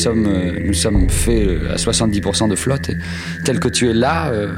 sommes, 0.00 0.26
euh, 0.26 0.58
nous 0.64 0.74
sommes 0.74 1.08
faits 1.08 1.46
euh, 1.46 1.72
à 1.72 1.76
70% 1.76 2.48
de 2.48 2.56
flotte. 2.56 2.90
Et 2.90 2.96
tel 3.44 3.60
que 3.60 3.68
tu 3.68 3.90
es 3.90 3.92
là, 3.92 4.28
euh, 4.28 4.48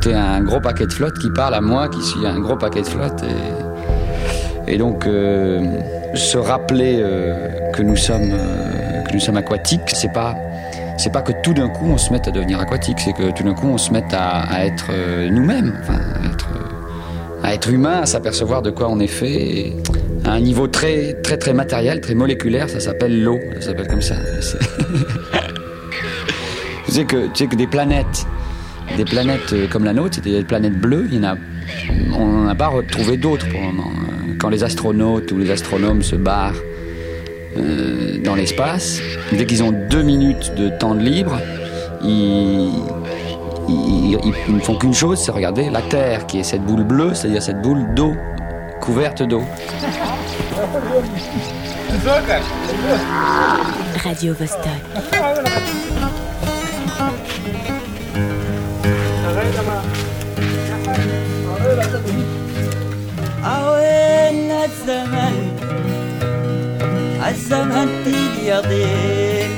tu 0.00 0.10
es 0.10 0.14
un 0.14 0.40
gros 0.40 0.60
paquet 0.60 0.86
de 0.86 0.92
flotte 0.92 1.18
qui 1.18 1.30
parle 1.30 1.54
à 1.54 1.60
moi, 1.60 1.88
qui 1.88 2.02
suis 2.02 2.24
un 2.26 2.38
gros 2.38 2.56
paquet 2.56 2.82
de 2.82 2.86
flotte. 2.86 3.24
Et, 4.66 4.78
donc, 4.78 5.06
euh, 5.06 5.60
se 6.14 6.38
rappeler 6.38 7.02
que 7.72 7.82
nous 7.82 7.96
sommes, 7.96 8.32
que 9.06 9.12
nous 9.12 9.20
sommes 9.20 9.36
aquatiques, 9.36 9.90
c'est 9.92 10.12
pas, 10.12 10.36
c'est 10.96 11.12
pas 11.12 11.22
que 11.22 11.32
tout 11.42 11.52
d'un 11.52 11.68
coup 11.68 11.86
on 11.86 11.98
se 11.98 12.12
mette 12.12 12.28
à 12.28 12.30
devenir 12.30 12.60
aquatique, 12.60 12.98
c'est 13.00 13.12
que 13.12 13.32
tout 13.32 13.42
d'un 13.42 13.54
coup 13.54 13.66
on 13.66 13.78
se 13.78 13.92
mette 13.92 14.12
à, 14.12 14.64
être 14.64 14.90
nous-mêmes, 15.30 15.74
à 17.42 17.52
être, 17.52 17.68
à 17.68 17.70
humain, 17.70 18.00
à 18.02 18.06
s'apercevoir 18.06 18.62
de 18.62 18.70
quoi 18.70 18.88
on 18.88 19.00
est 19.00 19.06
fait. 19.06 19.72
À 20.24 20.32
un 20.32 20.40
niveau 20.40 20.66
très, 20.68 21.14
très, 21.22 21.36
très 21.36 21.52
matériel, 21.52 22.00
très 22.00 22.14
moléculaire, 22.14 22.70
ça 22.70 22.80
s'appelle 22.80 23.22
l'eau. 23.22 23.38
Ça 23.56 23.66
s'appelle 23.68 23.88
comme 23.88 24.02
ça. 24.02 24.14
Tu, 26.86 26.92
sais 26.92 27.04
que, 27.04 27.26
tu 27.26 27.30
sais 27.34 27.46
que 27.46 27.56
des 27.56 27.66
planètes, 27.66 28.26
des 28.96 29.04
planètes 29.04 29.52
euh, 29.52 29.66
comme 29.68 29.84
la 29.84 29.92
nôtre, 29.92 30.16
c'est 30.16 30.24
des 30.24 30.44
planètes 30.44 30.78
bleues, 30.78 31.08
il 31.10 31.16
y 31.16 31.20
en 31.20 31.30
a, 31.30 31.36
on 32.12 32.26
n'en 32.26 32.48
a 32.48 32.54
pas 32.54 32.68
retrouvé 32.68 33.16
d'autres 33.16 33.48
pour 33.48 33.60
le 33.60 33.66
moment. 33.66 33.90
Euh, 33.90 34.34
Quand 34.38 34.50
les 34.50 34.62
astronautes 34.62 35.32
ou 35.32 35.38
les 35.38 35.50
astronomes 35.50 36.02
se 36.02 36.14
barrent 36.16 36.54
euh, 37.56 38.18
dans 38.22 38.34
l'espace, 38.34 39.00
dès 39.32 39.46
qu'ils 39.46 39.62
ont 39.62 39.72
deux 39.72 40.02
minutes 40.02 40.52
de 40.56 40.68
temps 40.68 40.94
libre, 40.94 41.40
ils 42.02 42.70
ne 44.48 44.60
font 44.60 44.76
qu'une 44.76 44.94
chose, 44.94 45.18
c'est 45.18 45.32
regarder 45.32 45.70
la 45.70 45.82
Terre, 45.82 46.26
qui 46.26 46.38
est 46.38 46.44
cette 46.44 46.62
boule 46.62 46.84
bleue, 46.84 47.14
c'est-à-dire 47.14 47.42
cette 47.42 47.62
boule 47.62 47.94
d'eau, 47.94 48.14
couverte 48.80 49.22
d'eau. 49.22 49.42
Radio 54.04 54.34
Vostok. 54.34 54.82
أوين 63.44 64.50
الزمن 64.50 65.36
الزمن 67.28 67.88
اليضين 68.06 69.50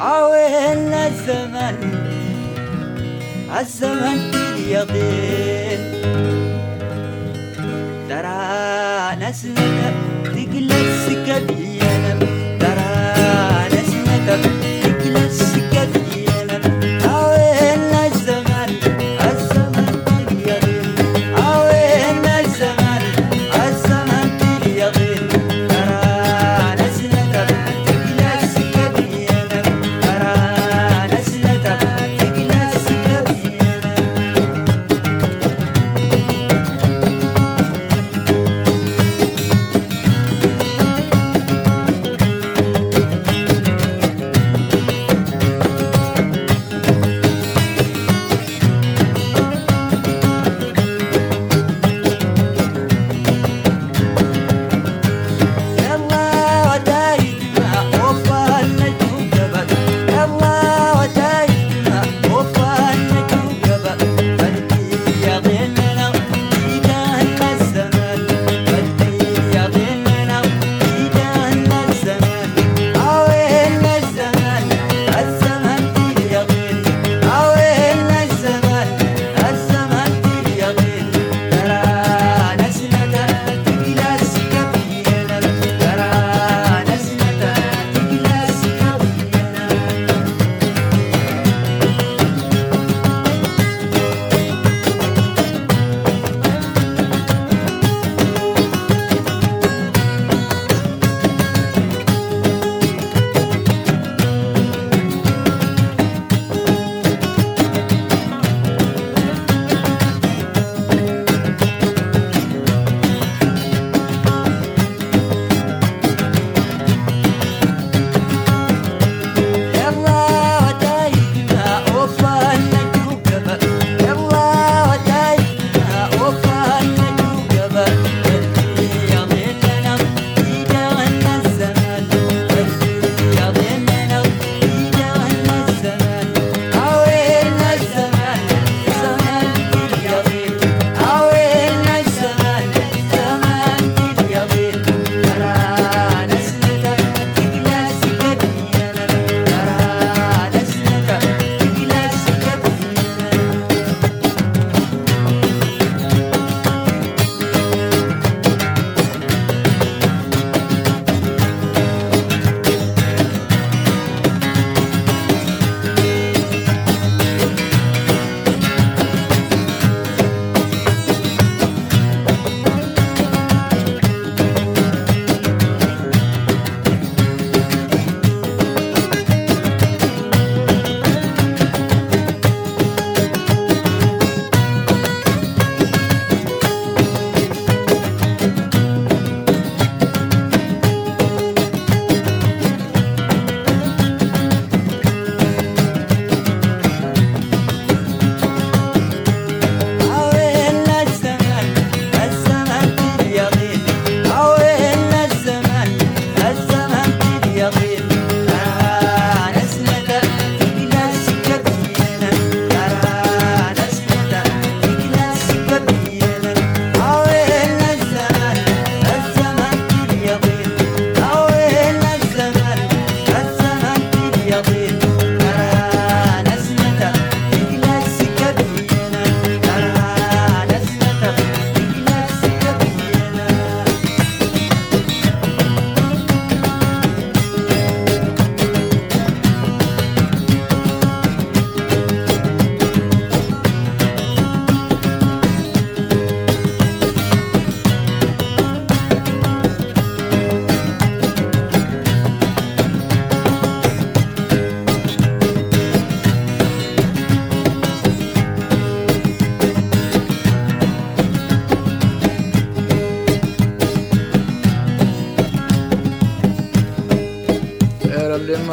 أوين 0.00 0.92
الزمن 0.94 1.76
الزمن 3.60 4.18
اليضين 4.34 5.80
ترى 8.08 9.16
نسمة 9.20 10.05
Mexican 10.76 11.55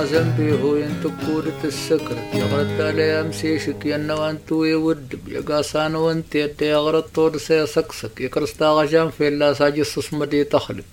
ذنبي 0.03 0.49
ينتك 0.81 1.25
كورة 1.25 1.61
السكر 1.63 2.17
يغرط 2.33 2.81
علي 2.87 3.21
أمسي 3.21 3.59
شك 3.59 3.85
ينو 3.85 4.29
أنتو 4.29 4.63
يود 4.63 5.19
يقاسان 5.27 5.95
وانت 5.95 6.35
يتي 6.35 6.65
يغرط 6.65 7.05
طور 7.15 7.37
سيسكسك 7.37 8.21
يكرستا 8.21 8.65
غجان 8.65 9.09
في 9.09 9.27
الله 9.27 9.53
ساجي 9.53 9.83
سسمدي 9.83 10.43
تخلق 10.43 10.89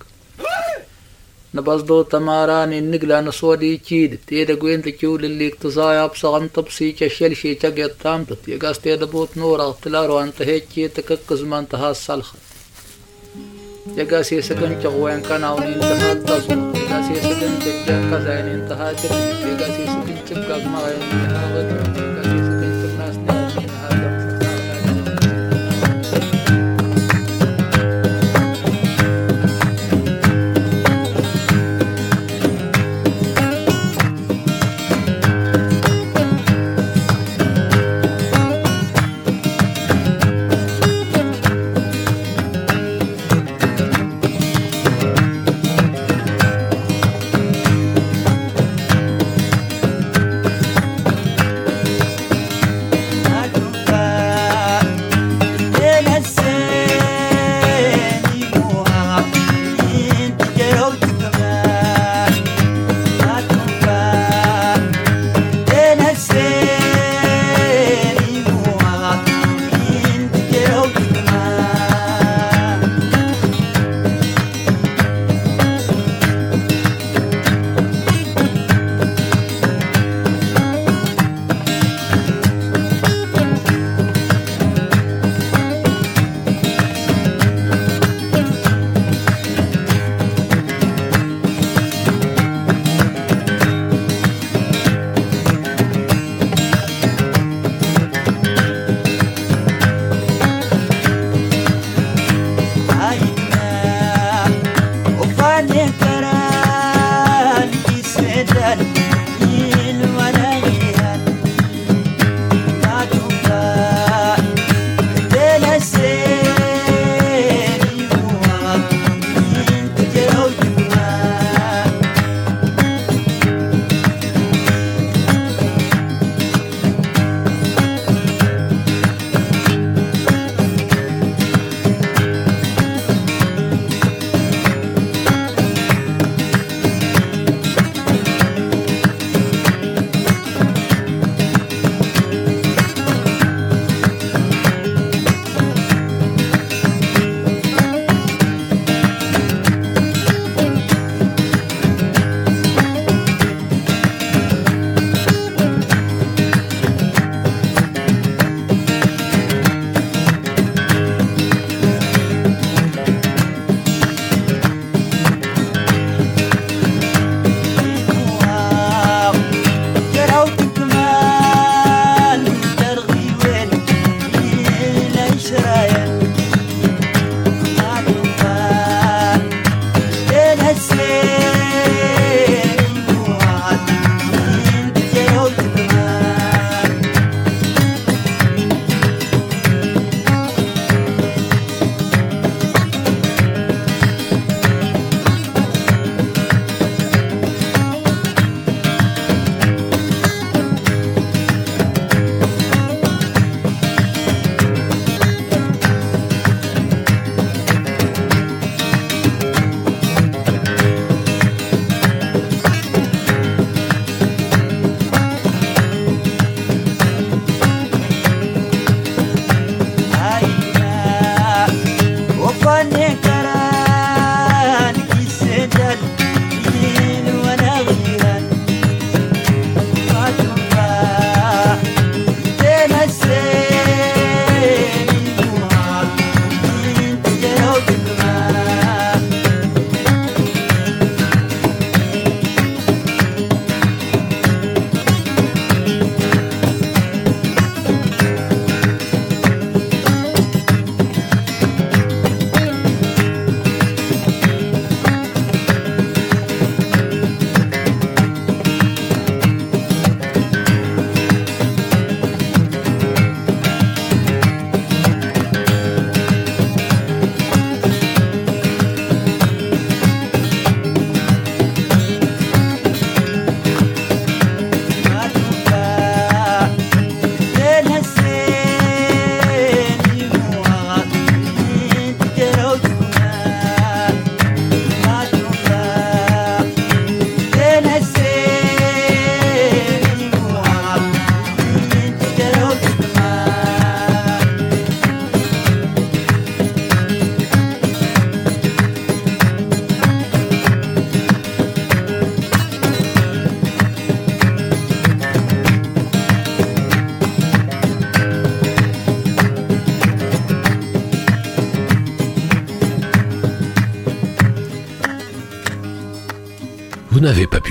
نبز 1.55 1.81
دو 1.81 2.01
تماران 2.01 2.73
النقلة 2.73 3.21
نصودي 3.21 3.77
تشيد 3.77 4.19
تيدا 4.27 4.55
قوين 4.55 4.81
تكيول 4.81 5.25
اللي 5.25 5.47
اقتصايا 5.47 6.05
بصغن 6.05 6.51
تبسي 6.51 6.91
تشيل 6.91 7.37
شي 7.37 7.55
تقيا 7.55 7.87
تامتت 8.03 8.47
يقاس 8.47 8.79
تيدا 8.79 9.05
بوت 9.05 9.37
نورا 9.37 9.63
اغتلارو 9.63 10.19
انت 10.19 10.41
هيك 10.41 10.91
تكك 10.95 11.33
زمان 11.33 11.67
تهاس 11.69 12.05
سلخت 12.05 12.35
يقاس 13.97 14.33
يسكن 14.33 14.79
تغوين 14.83 15.21
كان 15.21 15.43
عوني 15.43 15.75
انتهال 15.75 16.23
تصمت 16.25 16.80
ሴስድን 17.07 17.53
ጭጨብ 17.63 18.01
ከዛይኔን 18.11 18.61
ተሃትን 18.69 19.13
ዜጋ 19.41 19.61
ሴስድን 19.75 20.19
ጭብ 20.27 20.41
ጋግማ 20.49 20.75
ወይም 20.85 21.03
ያወት 21.35 21.70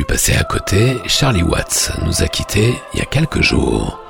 pu 0.01 0.05
passer 0.07 0.35
à 0.35 0.45
côté, 0.45 0.97
Charlie 1.09 1.43
Watts 1.43 1.93
nous 2.07 2.23
a 2.23 2.29
quittés 2.29 2.75
il 2.95 3.01
y 3.01 3.03
a 3.03 3.05
quelques 3.05 3.43
jours. 3.43 4.01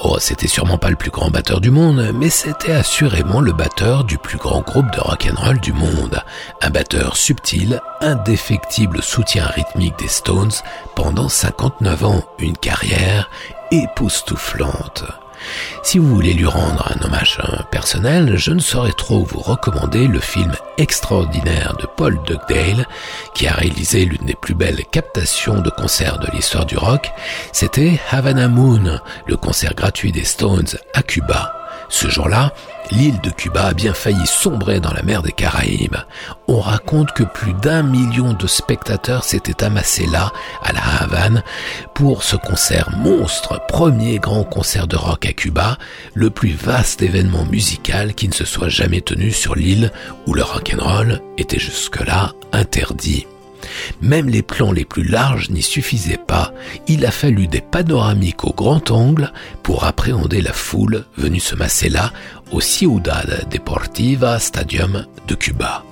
Oh, 0.00 0.16
c'était 0.18 0.48
sûrement 0.48 0.76
pas 0.76 0.90
le 0.90 0.96
plus 0.96 1.12
grand 1.12 1.30
batteur 1.30 1.60
du 1.60 1.70
monde, 1.70 2.10
mais 2.16 2.30
c'était 2.30 2.72
assurément 2.72 3.40
le 3.40 3.52
batteur 3.52 4.02
du 4.02 4.18
plus 4.18 4.38
grand 4.38 4.62
groupe 4.62 4.90
de 4.90 4.98
rock'n'roll 4.98 5.60
du 5.60 5.72
monde. 5.72 6.20
Un 6.62 6.70
batteur 6.70 7.16
subtil, 7.16 7.80
indéfectible 8.00 9.04
soutien 9.04 9.46
rythmique 9.46 9.96
des 10.00 10.08
Stones 10.08 10.50
pendant 10.96 11.28
59 11.28 12.04
ans, 12.04 12.24
une 12.40 12.56
carrière 12.56 13.30
époustouflante. 13.70 15.04
Si 15.90 15.98
vous 15.98 16.14
voulez 16.14 16.34
lui 16.34 16.46
rendre 16.46 16.86
un 16.94 17.04
hommage 17.04 17.40
personnel, 17.72 18.36
je 18.36 18.52
ne 18.52 18.60
saurais 18.60 18.92
trop 18.92 19.24
vous 19.24 19.40
recommander 19.40 20.06
le 20.06 20.20
film 20.20 20.52
extraordinaire 20.78 21.74
de 21.80 21.86
Paul 21.96 22.16
Dugdale, 22.22 22.86
qui 23.34 23.48
a 23.48 23.54
réalisé 23.54 24.04
l'une 24.04 24.24
des 24.24 24.36
plus 24.36 24.54
belles 24.54 24.84
captations 24.92 25.60
de 25.60 25.68
concerts 25.68 26.20
de 26.20 26.28
l'histoire 26.32 26.64
du 26.64 26.78
rock. 26.78 27.10
C'était 27.50 27.98
Havana 28.12 28.46
Moon, 28.46 29.00
le 29.26 29.36
concert 29.36 29.74
gratuit 29.74 30.12
des 30.12 30.22
Stones 30.22 30.68
à 30.94 31.02
Cuba. 31.02 31.56
Ce 31.88 32.08
jour-là, 32.08 32.52
l'île 32.92 33.20
de 33.20 33.30
Cuba 33.30 33.64
a 33.64 33.74
bien 33.74 33.92
failli 33.92 34.24
sombrer 34.24 34.78
dans 34.78 34.92
la 34.92 35.02
mer 35.02 35.22
des 35.22 35.32
Caraïbes. 35.32 35.96
On 36.60 36.62
raconte 36.62 37.12
que 37.12 37.22
plus 37.22 37.54
d'un 37.54 37.82
million 37.82 38.34
de 38.34 38.46
spectateurs 38.46 39.24
s'étaient 39.24 39.64
amassés 39.64 40.04
là, 40.04 40.30
à 40.62 40.74
la 40.74 40.82
Havane, 41.00 41.42
pour 41.94 42.22
ce 42.22 42.36
concert 42.36 42.90
monstre, 42.98 43.58
premier 43.66 44.18
grand 44.18 44.44
concert 44.44 44.86
de 44.86 44.94
rock 44.94 45.24
à 45.24 45.32
Cuba, 45.32 45.78
le 46.12 46.28
plus 46.28 46.52
vaste 46.52 47.00
événement 47.00 47.46
musical 47.46 48.12
qui 48.12 48.28
ne 48.28 48.34
se 48.34 48.44
soit 48.44 48.68
jamais 48.68 49.00
tenu 49.00 49.30
sur 49.30 49.54
l'île 49.54 49.90
où 50.26 50.34
le 50.34 50.42
rock'n'roll 50.42 51.22
était 51.38 51.58
jusque-là 51.58 52.34
interdit. 52.52 53.26
Même 54.02 54.28
les 54.28 54.42
plans 54.42 54.72
les 54.72 54.84
plus 54.84 55.04
larges 55.04 55.48
n'y 55.48 55.62
suffisaient 55.62 56.20
pas, 56.26 56.52
il 56.86 57.06
a 57.06 57.10
fallu 57.10 57.46
des 57.46 57.62
panoramiques 57.62 58.44
au 58.44 58.52
grand 58.52 58.90
angle 58.90 59.32
pour 59.62 59.84
appréhender 59.84 60.42
la 60.42 60.52
foule 60.52 61.06
venue 61.16 61.40
se 61.40 61.54
masser 61.54 61.88
là 61.88 62.12
au 62.52 62.60
Ciudad 62.60 63.48
Deportiva 63.50 64.38
Stadium 64.38 65.06
de 65.26 65.34
Cuba. 65.34 65.84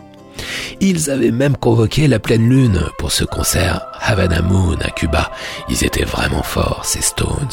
Ils 0.81 1.11
avaient 1.11 1.31
même 1.31 1.57
convoqué 1.57 2.09
la 2.09 2.19
pleine 2.19 2.49
lune 2.49 2.83
pour 2.99 3.13
ce 3.13 3.25
concert 3.25 3.87
Havana 4.01 4.43
Moon 4.43 4.77
à 4.83 4.91
Cuba. 4.91 5.31
Ils 5.69 5.85
étaient 5.85 6.05
vraiment 6.05 6.43
forts, 6.43 6.85
ces 6.85 7.03
Stones. 7.03 7.49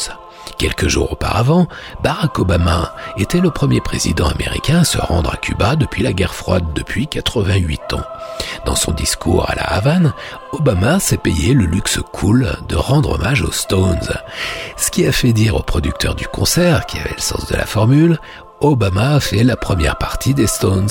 Quelques 0.58 0.88
jours 0.88 1.12
auparavant, 1.12 1.68
Barack 2.02 2.38
Obama 2.38 2.94
était 3.18 3.40
le 3.40 3.50
premier 3.50 3.82
président 3.82 4.26
américain 4.26 4.80
à 4.80 4.84
se 4.84 4.96
rendre 4.96 5.30
à 5.30 5.36
Cuba 5.36 5.76
depuis 5.76 6.02
la 6.02 6.14
guerre 6.14 6.34
froide 6.34 6.64
depuis 6.74 7.08
88 7.08 7.92
ans. 7.92 8.04
Dans 8.64 8.74
son 8.74 8.92
discours 8.92 9.50
à 9.50 9.54
la 9.54 9.64
Havane, 9.64 10.14
Obama 10.52 10.98
s'est 10.98 11.18
payé 11.18 11.52
le 11.52 11.66
luxe 11.66 12.00
cool 12.12 12.56
de 12.68 12.76
rendre 12.76 13.12
hommage 13.12 13.42
aux 13.42 13.52
Stones. 13.52 14.08
Ce 14.78 14.90
qui 14.90 15.06
a 15.06 15.12
fait 15.12 15.34
dire 15.34 15.56
au 15.56 15.62
producteur 15.62 16.14
du 16.14 16.26
concert, 16.26 16.86
qui 16.86 16.98
avait 16.98 17.14
le 17.14 17.20
sens 17.20 17.46
de 17.46 17.56
la 17.56 17.66
formule, 17.66 18.18
Obama 18.60 19.20
fait 19.20 19.44
la 19.44 19.56
première 19.56 19.98
partie 19.98 20.34
des 20.34 20.46
Stones. 20.46 20.88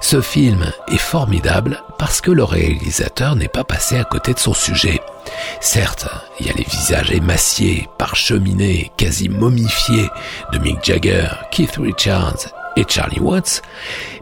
Ce 0.00 0.20
film 0.20 0.72
est 0.88 0.98
formidable 0.98 1.82
parce 1.98 2.20
que 2.20 2.30
le 2.30 2.44
réalisateur 2.44 3.36
n'est 3.36 3.48
pas 3.48 3.64
passé 3.64 3.96
à 3.96 4.04
côté 4.04 4.34
de 4.34 4.38
son 4.38 4.54
sujet. 4.54 5.00
Certes, 5.60 6.08
il 6.40 6.46
y 6.46 6.50
a 6.50 6.54
les 6.54 6.64
visages 6.64 7.12
émaciés, 7.12 7.88
parcheminés, 7.98 8.90
quasi 8.96 9.28
momifiés 9.28 10.10
de 10.52 10.58
Mick 10.58 10.84
Jagger, 10.84 11.28
Keith 11.50 11.76
Richards 11.76 12.59
Charlie 12.88 13.20
Watts, 13.20 13.62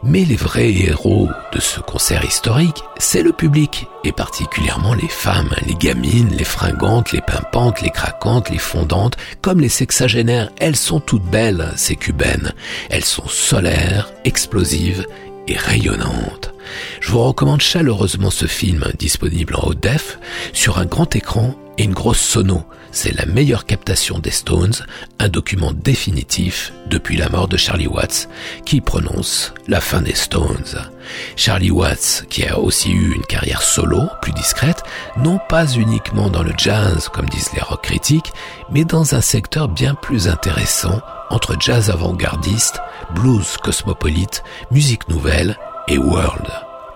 mais 0.03 0.25
les 0.25 0.35
vrais 0.35 0.71
héros 0.71 1.29
de 1.53 1.59
ce 1.59 1.79
concert 1.79 2.23
historique, 2.25 2.83
c'est 2.97 3.23
le 3.23 3.31
public, 3.31 3.87
et 4.03 4.11
particulièrement 4.11 4.93
les 4.93 5.07
femmes, 5.07 5.53
les 5.65 5.75
gamines, 5.75 6.35
les 6.35 6.43
fringantes, 6.43 7.11
les 7.11 7.21
pimpantes, 7.21 7.81
les 7.81 7.91
craquantes, 7.91 8.49
les 8.49 8.57
fondantes, 8.57 9.17
comme 9.41 9.59
les 9.59 9.69
sexagénaires, 9.69 10.51
elles 10.59 10.75
sont 10.75 10.99
toutes 10.99 11.23
belles, 11.23 11.71
ces 11.75 11.95
cubaines. 11.95 12.53
Elles 12.89 13.05
sont 13.05 13.27
solaires, 13.27 14.11
explosives 14.25 15.05
et 15.47 15.57
rayonnantes. 15.57 16.53
Je 17.01 17.11
vous 17.11 17.23
recommande 17.23 17.61
chaleureusement 17.61 18.31
ce 18.31 18.45
film, 18.45 18.85
disponible 18.97 19.55
en 19.55 19.67
haute 19.67 19.81
def, 19.81 20.19
sur 20.53 20.77
un 20.77 20.85
grand 20.85 21.15
écran 21.15 21.55
et 21.77 21.83
une 21.83 21.93
grosse 21.93 22.21
sono. 22.21 22.63
C'est 22.91 23.15
la 23.15 23.25
meilleure 23.25 23.65
captation 23.65 24.19
des 24.19 24.31
Stones, 24.31 24.73
un 25.19 25.29
document 25.29 25.71
définitif 25.73 26.73
depuis 26.87 27.17
la 27.17 27.29
mort 27.29 27.47
de 27.47 27.57
Charlie 27.57 27.87
Watts, 27.87 28.27
qui 28.65 28.81
prononce 28.81 29.53
la 29.67 29.79
fin 29.79 30.01
des 30.01 30.15
Stones. 30.15 30.89
Charlie 31.35 31.71
Watts, 31.71 32.25
qui 32.29 32.45
a 32.45 32.57
aussi 32.57 32.91
eu 32.91 33.13
une 33.13 33.25
carrière 33.25 33.61
solo, 33.61 34.01
plus 34.21 34.31
discrète, 34.31 34.83
non 35.17 35.39
pas 35.49 35.67
uniquement 35.67 36.29
dans 36.29 36.43
le 36.43 36.53
jazz, 36.57 37.09
comme 37.09 37.29
disent 37.29 37.53
les 37.53 37.61
rock 37.61 37.83
critiques, 37.83 38.33
mais 38.71 38.85
dans 38.85 39.13
un 39.13 39.21
secteur 39.21 39.67
bien 39.67 39.93
plus 39.93 40.27
intéressant, 40.27 41.01
entre 41.29 41.55
jazz 41.59 41.91
avant-gardiste, 41.91 42.81
blues 43.13 43.57
cosmopolite, 43.57 44.43
musique 44.71 45.07
nouvelle 45.09 45.57
et 45.87 45.97
world. 45.97 46.47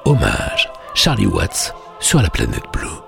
Hommage, 0.05 0.69
Charlie 0.95 1.27
Watts 1.27 1.73
sur 1.99 2.21
la 2.21 2.29
planète 2.29 2.65
bleue. 2.73 3.02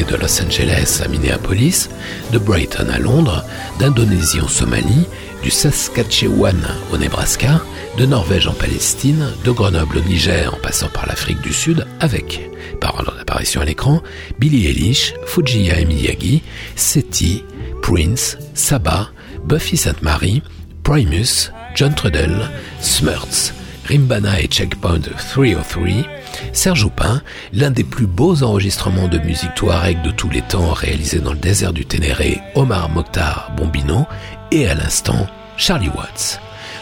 De 0.00 0.16
Los 0.16 0.40
Angeles 0.42 1.02
à 1.04 1.08
Minneapolis, 1.08 1.90
de 2.32 2.38
Brighton 2.38 2.88
à 2.90 2.98
Londres, 2.98 3.44
d'Indonésie 3.78 4.40
en 4.40 4.48
Somalie, 4.48 5.06
du 5.42 5.50
Saskatchewan 5.50 6.56
au 6.92 6.96
Nebraska, 6.96 7.60
de 7.98 8.06
Norvège 8.06 8.46
en 8.46 8.54
Palestine, 8.54 9.28
de 9.44 9.50
Grenoble 9.50 9.98
au 9.98 10.00
Niger 10.00 10.54
en 10.54 10.56
passant 10.56 10.88
par 10.88 11.06
l'Afrique 11.06 11.42
du 11.42 11.52
Sud 11.52 11.86
avec, 12.00 12.50
par 12.80 12.94
ordre 12.94 13.14
d'apparition 13.18 13.60
à 13.60 13.66
l'écran, 13.66 14.02
Billie 14.38 14.66
Eilish, 14.66 15.12
Fujiya 15.26 15.80
et 15.80 15.84
Miyagi, 15.84 16.42
Seti, 16.74 17.44
Prince, 17.82 18.38
Saba, 18.54 19.10
Buffy 19.44 19.76
Sainte-Marie, 19.76 20.42
Primus, 20.84 21.52
John 21.74 21.94
Trudell, 21.94 22.50
Smurts, 22.80 23.52
Rimbana 23.86 24.40
et 24.40 24.46
Checkpoint 24.46 25.00
303, 25.00 26.21
Serge 26.52 26.84
Houpin, 26.84 27.22
l'un 27.52 27.70
des 27.70 27.84
plus 27.84 28.06
beaux 28.06 28.42
enregistrements 28.42 29.08
de 29.08 29.18
musique 29.18 29.54
touareg 29.54 30.02
de 30.02 30.10
tous 30.10 30.28
les 30.28 30.42
temps 30.42 30.72
réalisé 30.72 31.18
dans 31.18 31.32
le 31.32 31.38
désert 31.38 31.72
du 31.72 31.86
Ténéré, 31.86 32.40
Omar 32.54 32.88
Mokhtar 32.88 33.52
Bombino, 33.56 34.06
et 34.50 34.68
à 34.68 34.74
l'instant, 34.74 35.26
Charlie 35.56 35.88
Watts. 35.88 36.40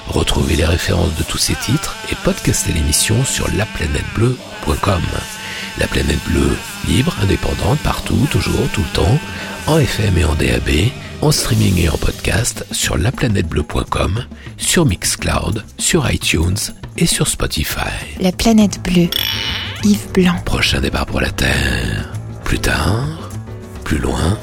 Retrouvez 0.08 0.56
les 0.56 0.64
références 0.64 1.14
de 1.16 1.22
tous 1.22 1.38
ces 1.38 1.54
titres 1.54 1.94
et 2.10 2.16
podcastez 2.24 2.72
l'émission 2.72 3.24
sur 3.24 3.46
laplanètebleue.com. 3.54 5.02
La 5.78 5.86
planète 5.86 6.22
bleue, 6.26 6.56
libre, 6.88 7.14
indépendante, 7.22 7.78
partout, 7.80 8.26
toujours, 8.30 8.68
tout 8.72 8.82
le 8.82 8.92
temps, 8.92 9.18
en 9.68 9.78
FM 9.78 10.18
et 10.18 10.24
en 10.24 10.34
DAB, 10.34 10.70
en 11.22 11.30
streaming 11.30 11.78
et 11.78 11.88
en 11.88 11.96
podcast 11.96 12.66
sur 12.72 12.98
laplanètebleue.com, 12.98 14.24
sur 14.56 14.84
Mixcloud, 14.84 15.64
sur 15.78 16.10
iTunes 16.10 16.58
et 16.96 17.06
sur 17.06 17.28
Spotify. 17.28 17.92
La 18.20 18.32
planète 18.32 18.82
bleue. 18.82 19.08
Prochain 20.44 20.80
départ 20.80 21.06
pour 21.06 21.20
la 21.20 21.30
Terre. 21.30 22.12
Plus 22.44 22.58
tard, 22.58 23.30
plus 23.84 23.98
loin, 23.98 24.38